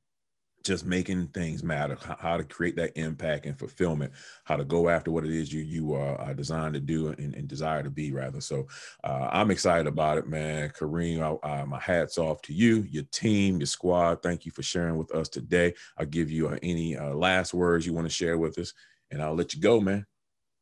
just 0.70 0.86
making 0.86 1.28
things 1.30 1.64
matter, 1.64 1.98
how 2.20 2.38
to 2.38 2.44
create 2.44 2.76
that 2.76 2.96
impact 2.96 3.48
and 3.48 3.58
fulfillment, 3.58 4.14
how 4.44 4.56
to 4.56 4.64
go 4.64 4.88
after 4.88 5.10
what 5.10 5.26
it 5.26 5.32
is 5.32 5.52
you 5.52 5.62
you 5.62 5.94
are 5.96 6.34
designed 6.36 6.76
to 6.76 6.80
do 6.80 7.08
and, 7.08 7.34
and, 7.34 7.48
desire 7.48 7.82
to 7.82 7.90
be, 7.90 8.12
rather. 8.12 8.40
So 8.40 8.68
uh, 9.04 9.30
I'm 9.32 9.50
excited 9.50 9.88
about 9.88 10.20
it, 10.20 10.28
man. 10.28 10.70
Kareem, 10.70 11.22
I, 11.44 11.48
I, 11.48 11.66
my 11.66 11.80
hats 11.80 12.20
off 12.20 12.44
to 12.44 12.54
you, 12.54 12.86
your 12.90 13.04
team, 13.12 13.58
your 13.58 13.66
squad. 13.66 14.22
Thank 14.22 14.46
you 14.46 14.52
for 14.52 14.62
sharing 14.62 14.96
with 14.96 15.14
us 15.16 15.28
today. 15.28 15.74
I'll 15.98 16.06
give 16.06 16.30
you 16.30 16.50
uh, 16.50 16.60
any 16.62 16.96
uh, 16.96 17.16
last 17.16 17.52
words 17.54 17.88
you 17.88 17.94
want 17.94 18.06
to 18.06 18.14
share 18.14 18.38
with 18.38 18.60
us 18.60 18.74
and 19.10 19.24
I'll 19.24 19.34
let 19.34 19.56
you 19.56 19.60
go, 19.60 19.82
man. 19.82 20.06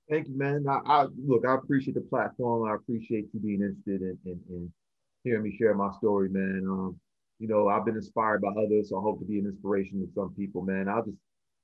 Thank 0.10 0.30
you, 0.30 0.38
man. 0.38 0.66
I, 0.70 0.80
I 0.86 1.08
look, 1.26 1.46
I 1.46 1.56
appreciate 1.56 1.96
the 1.96 2.02
platform. 2.02 2.72
I 2.72 2.76
appreciate 2.76 3.28
you 3.34 3.42
being 3.42 3.62
interested 3.62 4.02
in, 4.02 4.18
in, 4.26 4.40
in 4.50 4.74
hearing 5.26 5.44
me 5.44 5.58
share 5.58 5.76
my 5.76 5.92
story, 5.98 6.30
man. 6.30 6.64
Um, 6.66 7.00
you 7.40 7.48
know, 7.48 7.68
I've 7.68 7.86
been 7.86 7.96
inspired 7.96 8.42
by 8.42 8.50
others, 8.50 8.90
so 8.90 8.98
I 8.98 9.02
hope 9.02 9.20
to 9.20 9.26
be 9.26 9.40
an 9.40 9.46
inspiration 9.46 10.00
to 10.00 10.12
some 10.14 10.34
people, 10.34 10.62
man. 10.64 10.88
I'll 10.88 11.06
just, 11.06 11.18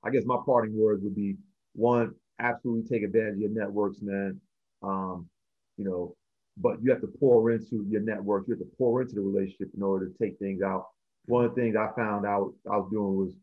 I 0.04 0.10
guess 0.10 0.24
my 0.24 0.38
parting 0.44 0.76
words 0.76 1.02
would 1.02 1.16
be 1.16 1.36
one, 1.74 2.14
absolutely 2.38 2.88
take 2.88 3.04
advantage 3.04 3.34
of 3.34 3.40
your 3.40 3.50
networks, 3.50 3.98
man. 4.00 4.40
Um, 4.82 5.28
you 5.76 5.84
know, 5.84 6.14
but 6.56 6.82
you 6.82 6.90
have 6.90 7.00
to 7.00 7.12
pour 7.18 7.50
into 7.50 7.84
your 7.88 8.02
network. 8.02 8.44
You 8.46 8.54
have 8.54 8.60
to 8.60 8.76
pour 8.78 9.02
into 9.02 9.14
the 9.14 9.20
relationship 9.20 9.70
in 9.76 9.82
order 9.82 10.08
to 10.08 10.14
take 10.18 10.38
things 10.38 10.62
out. 10.62 10.86
One 11.26 11.44
of 11.44 11.54
the 11.54 11.60
things 11.60 11.74
I 11.76 11.88
found 11.96 12.26
out 12.26 12.52
I 12.70 12.76
was 12.76 12.88
doing 12.92 13.16
was 13.16 13.34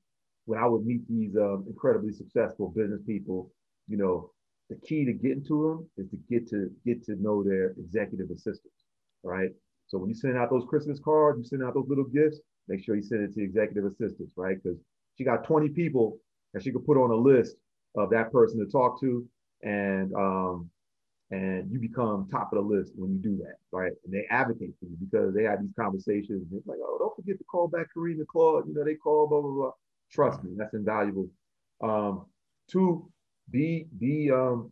when 0.46 0.60
I 0.60 0.68
would 0.68 0.86
meet 0.86 1.08
these 1.10 1.36
um, 1.36 1.66
incredibly 1.68 2.14
successful 2.14 2.70
business 2.76 3.02
people, 3.06 3.52
you 3.88 3.98
know, 3.98 4.32
the 4.70 4.76
key 4.88 5.04
to 5.06 5.14
getting 5.14 5.44
to 5.46 5.90
them 5.98 6.06
is 6.06 6.10
to 6.12 6.18
get 6.30 6.50
to 6.52 6.72
get 6.86 7.04
to 7.06 7.16
know 7.16 7.44
their 7.44 7.72
executive 7.72 8.30
assistants, 8.30 8.86
right? 9.24 9.50
So 9.92 9.98
when 9.98 10.08
you 10.08 10.16
send 10.16 10.38
out 10.38 10.50
those 10.50 10.64
Christmas 10.70 11.02
cards, 11.02 11.38
you 11.38 11.44
send 11.44 11.64
out 11.64 11.74
those 11.74 11.90
little 11.90 12.06
gifts, 12.06 12.40
make 12.70 12.82
sure 12.84 12.96
you 12.96 13.04
send 13.04 13.24
it 13.24 13.34
to 13.34 13.44
executive 13.44 13.84
assistants, 13.84 14.32
right? 14.38 14.56
Because 14.62 14.80
she 15.18 15.26
got 15.26 15.44
20 15.44 15.68
people 15.70 16.18
that 16.54 16.64
she 16.64 16.72
could 16.72 16.86
put 16.86 16.96
on 16.98 17.12
a 17.12 17.16
list 17.16 17.58
of 17.98 18.10
that 18.12 18.32
person 18.32 18.58
to 18.60 18.72
talk 18.72 19.02
to, 19.02 19.28
and 19.64 20.14
um, 20.16 20.70
and 21.30 21.70
you 21.70 21.78
become 21.80 22.30
top 22.32 22.54
of 22.54 22.58
the 22.58 22.76
list 22.76 22.94
when 22.96 23.12
you 23.12 23.18
do 23.20 23.36
that, 23.44 23.56
right? 23.74 23.92
And 24.06 24.14
they 24.14 24.26
advocate 24.30 24.74
for 24.80 24.86
you 24.86 24.96
because 25.00 25.34
they 25.36 25.44
have 25.44 25.62
these 25.62 25.74
conversations. 25.78 26.48
It's 26.54 26.68
like, 26.68 26.80
oh, 26.82 26.98
don't 26.98 27.16
forget 27.16 27.38
to 27.38 27.44
call 27.44 27.68
back 27.68 27.88
and 27.96 28.28
Claude. 28.28 28.68
You 28.70 28.74
know, 28.74 28.86
they 28.86 28.96
call 28.96 29.28
blah 29.28 29.42
blah 29.42 29.52
blah. 29.52 29.72
Trust 30.10 30.42
me, 30.42 30.52
that's 30.56 30.74
invaluable. 30.74 31.28
Um, 31.84 32.28
two, 32.70 33.12
be 33.50 33.88
be 34.00 34.32
um, 34.32 34.72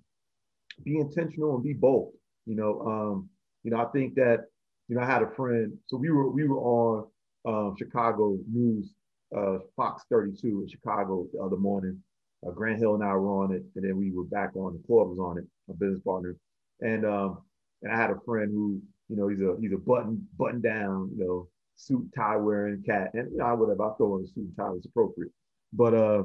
be 0.86 0.98
intentional 0.98 1.56
and 1.56 1.64
be 1.64 1.74
bold. 1.74 2.14
You 2.46 2.56
know, 2.56 2.82
um, 2.82 3.30
you 3.64 3.72
know, 3.72 3.82
I 3.82 3.86
think 3.92 4.16
that 4.16 4.46
you 4.90 4.96
know, 4.96 5.02
I 5.02 5.06
had 5.06 5.22
a 5.22 5.30
friend. 5.30 5.78
So 5.88 5.98
we 5.98 6.10
were 6.10 6.30
we 6.30 6.48
were 6.48 6.60
on 6.60 7.08
um, 7.48 7.76
Chicago 7.78 8.38
News, 8.52 8.90
uh, 9.36 9.60
Fox 9.76 10.04
32 10.10 10.64
in 10.64 10.68
Chicago 10.68 11.28
the 11.32 11.40
other 11.40 11.58
morning. 11.58 12.02
Uh, 12.46 12.52
Grant 12.52 12.80
Hill 12.80 12.96
and 12.96 13.04
I 13.04 13.14
were 13.14 13.44
on 13.44 13.54
it, 13.54 13.64
and 13.76 13.86
then 13.86 13.98
we 13.98 14.12
were 14.12 14.24
back 14.24 14.56
on. 14.56 14.74
The 14.74 14.88
club 14.88 15.10
was 15.10 15.20
on 15.20 15.38
it, 15.38 15.46
my 15.68 15.76
business 15.80 16.02
partner, 16.04 16.36
and 16.82 17.06
um, 17.06 17.40
and 17.84 17.94
I 17.94 17.98
had 17.98 18.10
a 18.10 18.20
friend 18.26 18.52
who, 18.52 18.82
you 19.10 19.16
know, 19.16 19.28
he's 19.28 19.42
a 19.42 19.56
he's 19.62 19.74
a 19.74 19.78
button 19.78 20.28
button 20.38 20.62
down, 20.62 21.12
you 21.16 21.26
know, 21.26 21.48
suit 21.76 22.10
tie 22.16 22.38
wearing 22.38 22.84
cat, 22.84 23.12
and 23.14 23.32
you 23.32 23.38
know, 23.38 23.46
I 23.46 23.54
whatever 23.54 23.84
I 23.84 23.96
throw 23.96 24.16
on 24.16 24.24
a 24.24 24.28
suit 24.28 24.48
and 24.48 24.58
tie 24.58 24.70
was 24.70 24.86
appropriate, 24.86 25.32
but 25.72 25.94
uh, 25.94 26.24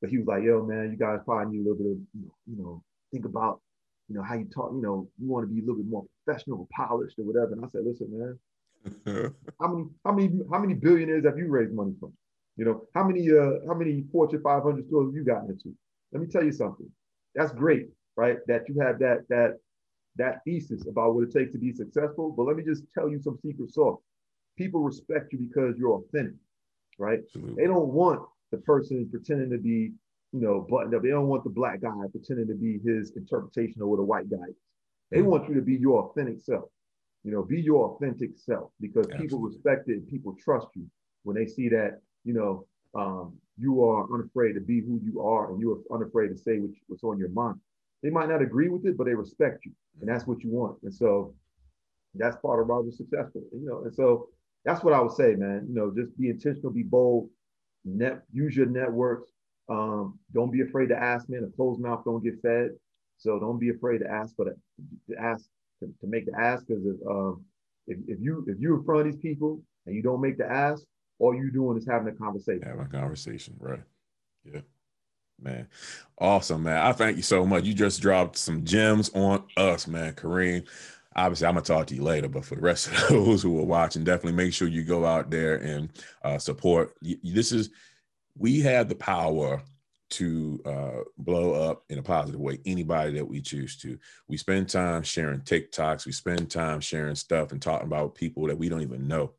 but 0.00 0.10
he 0.10 0.18
was 0.18 0.26
like, 0.26 0.44
yo, 0.44 0.64
man, 0.64 0.90
you 0.92 0.96
guys 0.96 1.20
probably 1.24 1.56
need 1.56 1.66
a 1.66 1.70
little 1.70 1.78
bit 1.78 1.92
of, 1.92 1.98
you 2.46 2.62
know, 2.62 2.84
think 3.12 3.24
about 3.24 3.60
you 4.08 4.14
know, 4.14 4.22
how 4.22 4.34
you 4.34 4.44
talk, 4.44 4.70
you 4.72 4.82
know, 4.82 5.08
you 5.18 5.28
want 5.28 5.48
to 5.48 5.52
be 5.52 5.60
a 5.60 5.62
little 5.62 5.76
bit 5.76 5.90
more 5.90 6.04
professional, 6.24 6.68
polished 6.74 7.18
or 7.18 7.24
whatever. 7.24 7.52
And 7.52 7.64
I 7.64 7.68
said, 7.68 7.82
listen, 7.84 8.08
man, 8.10 8.38
how 9.60 9.68
many, 9.68 9.88
how 10.04 10.12
many, 10.12 10.40
how 10.50 10.58
many 10.58 10.74
billionaires 10.74 11.24
have 11.24 11.38
you 11.38 11.48
raised 11.48 11.72
money 11.72 11.94
from? 11.98 12.12
You 12.56 12.64
know, 12.64 12.82
how 12.94 13.04
many, 13.04 13.30
uh, 13.30 13.66
how 13.66 13.74
many 13.74 14.04
Fortune 14.12 14.40
500 14.42 14.86
stores 14.86 15.08
have 15.08 15.14
you 15.14 15.24
gotten 15.24 15.50
into? 15.50 15.74
Let 16.12 16.22
me 16.22 16.28
tell 16.28 16.44
you 16.44 16.52
something. 16.52 16.88
That's 17.34 17.52
great, 17.52 17.88
right? 18.16 18.38
That 18.46 18.68
you 18.68 18.80
have 18.80 18.98
that, 19.00 19.24
that, 19.28 19.58
that 20.16 20.40
thesis 20.44 20.86
about 20.86 21.14
what 21.14 21.24
it 21.24 21.32
takes 21.32 21.52
to 21.52 21.58
be 21.58 21.72
successful. 21.72 22.32
But 22.32 22.44
let 22.44 22.56
me 22.56 22.62
just 22.62 22.84
tell 22.94 23.10
you 23.10 23.20
some 23.20 23.38
secret 23.44 23.72
sauce. 23.72 24.00
People 24.56 24.80
respect 24.80 25.32
you 25.32 25.38
because 25.38 25.76
you're 25.76 25.92
authentic, 25.92 26.34
right? 26.98 27.20
Absolutely. 27.26 27.62
They 27.62 27.66
don't 27.66 27.88
want 27.88 28.22
the 28.52 28.58
person 28.58 29.08
pretending 29.10 29.50
to 29.50 29.58
be 29.58 29.92
you 30.32 30.40
know, 30.40 30.66
buttoned 30.68 30.94
up. 30.94 31.02
They 31.02 31.10
don't 31.10 31.28
want 31.28 31.44
the 31.44 31.50
black 31.50 31.80
guy 31.80 31.92
pretending 32.10 32.48
to 32.48 32.54
be 32.54 32.78
his 32.84 33.12
interpretation 33.16 33.82
of 33.82 33.88
what 33.88 34.00
a 34.00 34.04
white 34.04 34.30
guy 34.30 34.48
is. 34.48 34.56
They 35.10 35.18
mm-hmm. 35.18 35.28
want 35.28 35.48
you 35.48 35.54
to 35.54 35.62
be 35.62 35.74
your 35.74 36.04
authentic 36.04 36.40
self. 36.40 36.68
You 37.24 37.32
know, 37.32 37.42
be 37.42 37.60
your 37.60 37.90
authentic 37.90 38.30
self 38.36 38.70
because 38.80 39.06
Absolutely. 39.06 39.26
people 39.26 39.40
respect 39.40 39.88
it. 39.88 39.94
and 39.94 40.08
People 40.08 40.36
trust 40.42 40.68
you 40.74 40.86
when 41.24 41.36
they 41.36 41.46
see 41.46 41.68
that, 41.70 42.00
you 42.24 42.34
know, 42.34 42.66
um, 42.94 43.36
you 43.58 43.84
are 43.84 44.06
unafraid 44.12 44.54
to 44.54 44.60
be 44.60 44.80
who 44.80 45.00
you 45.02 45.20
are 45.20 45.50
and 45.50 45.60
you're 45.60 45.80
unafraid 45.92 46.30
to 46.30 46.38
say 46.38 46.60
what's 46.86 47.02
on 47.02 47.18
your 47.18 47.30
mind. 47.30 47.58
They 48.02 48.10
might 48.10 48.28
not 48.28 48.42
agree 48.42 48.68
with 48.68 48.86
it, 48.86 48.96
but 48.96 49.04
they 49.04 49.14
respect 49.14 49.64
you. 49.64 49.72
And 50.00 50.08
that's 50.08 50.26
what 50.26 50.42
you 50.42 50.50
want. 50.50 50.78
And 50.82 50.94
so 50.94 51.34
that's 52.14 52.36
part 52.36 52.60
of 52.60 52.68
being 52.68 52.92
successful. 52.92 53.42
You 53.52 53.66
know, 53.66 53.82
and 53.84 53.94
so 53.94 54.28
that's 54.64 54.84
what 54.84 54.92
I 54.92 55.00
would 55.00 55.12
say, 55.12 55.34
man. 55.34 55.66
You 55.68 55.74
know, 55.74 55.92
just 55.94 56.16
be 56.18 56.28
intentional, 56.28 56.72
be 56.72 56.82
bold, 56.82 57.28
net 57.84 58.22
use 58.32 58.56
your 58.56 58.66
networks, 58.66 59.30
um, 59.68 60.18
don't 60.32 60.52
be 60.52 60.62
afraid 60.62 60.88
to 60.88 60.96
ask, 60.96 61.28
man. 61.28 61.44
A 61.44 61.56
closed 61.56 61.80
mouth 61.80 62.04
don't 62.04 62.22
get 62.22 62.40
fed. 62.42 62.70
So 63.18 63.38
don't 63.38 63.58
be 63.58 63.70
afraid 63.70 63.98
to 63.98 64.10
ask 64.10 64.36
for 64.36 64.44
to 64.44 64.54
ask 65.18 65.46
to, 65.80 65.86
to 65.86 66.06
make 66.06 66.26
the 66.26 66.38
ask 66.38 66.66
because 66.66 66.84
if, 66.84 66.96
um, 67.08 67.44
if 67.86 67.98
if 68.06 68.18
you 68.20 68.44
if 68.46 68.58
you're 68.58 68.76
in 68.76 68.84
front 68.84 69.06
of 69.06 69.06
these 69.06 69.20
people 69.20 69.60
and 69.86 69.94
you 69.94 70.02
don't 70.02 70.20
make 70.20 70.38
the 70.38 70.46
ask, 70.46 70.82
all 71.18 71.34
you're 71.34 71.50
doing 71.50 71.78
is 71.78 71.86
having 71.86 72.08
a 72.08 72.16
conversation. 72.16 72.62
Having 72.62 72.86
a 72.86 72.88
conversation, 72.88 73.56
right? 73.58 73.82
Yeah, 74.44 74.60
man. 75.40 75.68
Awesome, 76.18 76.64
man. 76.64 76.84
I 76.84 76.92
thank 76.92 77.16
you 77.16 77.22
so 77.22 77.46
much. 77.46 77.64
You 77.64 77.74
just 77.74 78.02
dropped 78.02 78.36
some 78.36 78.64
gems 78.64 79.10
on 79.14 79.44
us, 79.56 79.86
man, 79.86 80.12
Kareem. 80.12 80.66
Obviously, 81.14 81.46
I'm 81.46 81.54
gonna 81.54 81.64
talk 81.64 81.86
to 81.86 81.94
you 81.94 82.02
later, 82.02 82.28
but 82.28 82.44
for 82.44 82.56
the 82.56 82.60
rest 82.60 82.88
of 82.92 83.08
those 83.08 83.42
who 83.42 83.58
are 83.58 83.64
watching, 83.64 84.04
definitely 84.04 84.32
make 84.32 84.52
sure 84.52 84.68
you 84.68 84.84
go 84.84 85.06
out 85.06 85.30
there 85.30 85.56
and 85.56 85.90
uh, 86.22 86.38
support. 86.38 86.94
This 87.00 87.52
is 87.52 87.70
we 88.38 88.60
have 88.60 88.88
the 88.88 88.94
power 88.94 89.62
to 90.08 90.60
uh, 90.64 91.02
blow 91.18 91.52
up 91.52 91.84
in 91.88 91.98
a 91.98 92.02
positive 92.02 92.40
way 92.40 92.58
anybody 92.64 93.12
that 93.12 93.26
we 93.26 93.40
choose 93.40 93.76
to. 93.78 93.98
We 94.28 94.36
spend 94.36 94.68
time 94.68 95.02
sharing 95.02 95.40
TikToks, 95.40 96.06
we 96.06 96.12
spend 96.12 96.50
time 96.50 96.80
sharing 96.80 97.16
stuff 97.16 97.52
and 97.52 97.60
talking 97.60 97.86
about 97.86 98.14
people 98.14 98.46
that 98.46 98.58
we 98.58 98.68
don't 98.68 98.82
even 98.82 99.08
know. 99.08 99.32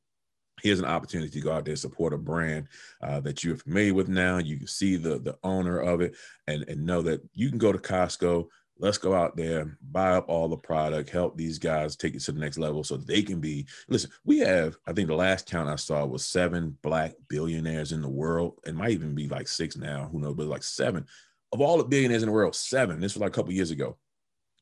Here's 0.62 0.80
an 0.80 0.86
opportunity 0.86 1.30
to 1.30 1.40
go 1.40 1.52
out 1.52 1.66
there 1.66 1.76
support 1.76 2.14
a 2.14 2.18
brand 2.18 2.68
uh, 3.02 3.20
that 3.22 3.44
you're 3.44 3.58
familiar 3.58 3.94
with 3.94 4.10
now. 4.10 4.40
You 4.40 4.58
can 4.58 4.68
see 4.68 4.96
the 4.96 5.20
the 5.20 5.38
owner 5.44 5.80
of 5.80 6.02
it 6.02 6.16
and, 6.48 6.66
and 6.68 6.86
know 6.86 7.02
that 7.04 7.22
you 7.34 7.50
can 7.50 7.60
go 7.60 7.72
to 7.72 7.78
Costco, 7.78 8.48
let's 8.80 8.98
go 8.98 9.14
out 9.14 9.36
there, 9.36 9.78
buy 9.92 10.12
up 10.12 10.30
all 10.30 10.48
the 10.48 10.58
product, 10.58 11.10
help 11.10 11.38
these 11.38 11.60
guys 11.60 11.96
take 11.96 12.16
it 12.16 12.22
to 12.22 12.32
the 12.32 12.40
next 12.40 12.58
level 12.58 12.84
so 12.84 12.98
they 12.98 13.22
can 13.22 13.40
be. 13.40 13.66
Listen, 13.88 14.12
we 14.24 14.40
have, 14.40 14.78
I 14.88 14.94
think 14.94 15.08
the 15.08 15.16
last 15.16 15.50
count 15.50 15.70
I 15.70 15.76
saw 15.76 16.06
was 16.06 16.26
seven 16.26 16.78
black 16.82 17.14
billionaires 17.28 17.92
in 17.92 18.02
the 18.02 18.10
world. 18.10 18.60
It 18.66 18.76
might 18.76 18.92
even 18.92 19.16
be 19.16 19.28
like 19.28 19.48
six 19.48 19.78
now, 19.78 20.10
who 20.12 20.20
knows, 20.20 20.36
but 20.36 20.48
like 20.48 20.64
seven 20.64 21.06
of 21.54 21.62
all 21.62 21.78
the 21.78 21.84
billionaires 21.84 22.24
in 22.24 22.28
the 22.28 22.34
world, 22.34 22.56
seven. 22.56 23.00
This 23.00 23.14
was 23.14 23.22
like 23.22 23.30
a 23.30 23.34
couple 23.34 23.54
years 23.54 23.72
ago. 23.72 23.98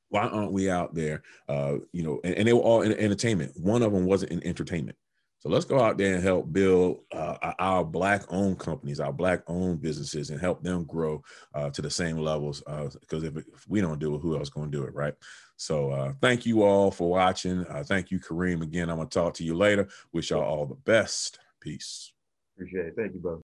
Why 0.09 0.27
aren't 0.27 0.51
we 0.51 0.69
out 0.69 0.93
there? 0.93 1.23
Uh, 1.49 1.77
you 1.91 2.03
know, 2.03 2.19
and, 2.23 2.35
and 2.35 2.47
they 2.47 2.53
were 2.53 2.59
all 2.59 2.83
in 2.83 2.93
entertainment. 2.93 3.53
One 3.59 3.81
of 3.81 3.91
them 3.91 4.05
wasn't 4.05 4.31
in 4.31 4.45
entertainment. 4.45 4.97
So 5.45 5.51
let's 5.51 5.65
go 5.65 5.79
out 5.79 5.99
there 5.99 6.15
and 6.15 6.23
help 6.23 6.51
build 6.51 7.01
uh, 7.11 7.53
our 7.59 7.85
black 7.85 8.23
owned 8.29 8.57
companies, 8.57 8.99
our 8.99 9.13
black 9.13 9.43
owned 9.45 9.79
businesses, 9.79 10.31
and 10.31 10.41
help 10.41 10.63
them 10.63 10.85
grow 10.85 11.23
uh, 11.53 11.69
to 11.69 11.83
the 11.83 11.89
same 11.91 12.17
levels. 12.17 12.63
Because 12.65 13.23
uh, 13.23 13.27
if, 13.27 13.37
if, 13.37 13.69
we 13.69 13.79
don't 13.79 13.99
do 13.99 14.15
it, 14.15 14.21
who 14.21 14.35
else 14.35 14.49
going 14.49 14.71
to 14.71 14.77
do 14.77 14.85
it, 14.85 14.95
right? 14.95 15.13
So 15.55 15.91
uh, 15.91 16.13
thank 16.19 16.47
you 16.47 16.63
all 16.63 16.89
for 16.89 17.11
watching. 17.11 17.63
Uh, 17.67 17.83
thank 17.83 18.09
you, 18.09 18.17
Kareem. 18.19 18.63
Again, 18.63 18.89
I'm 18.89 18.95
going 18.95 19.07
to 19.07 19.13
talk 19.13 19.35
to 19.35 19.43
you 19.43 19.55
later. 19.55 19.87
Wish 20.13 20.31
y'all 20.31 20.41
all 20.41 20.65
the 20.65 20.73
best. 20.73 21.37
Peace. 21.59 22.11
Appreciate 22.55 22.87
it. 22.87 22.93
Thank 22.97 23.13
you, 23.13 23.19
brother. 23.19 23.43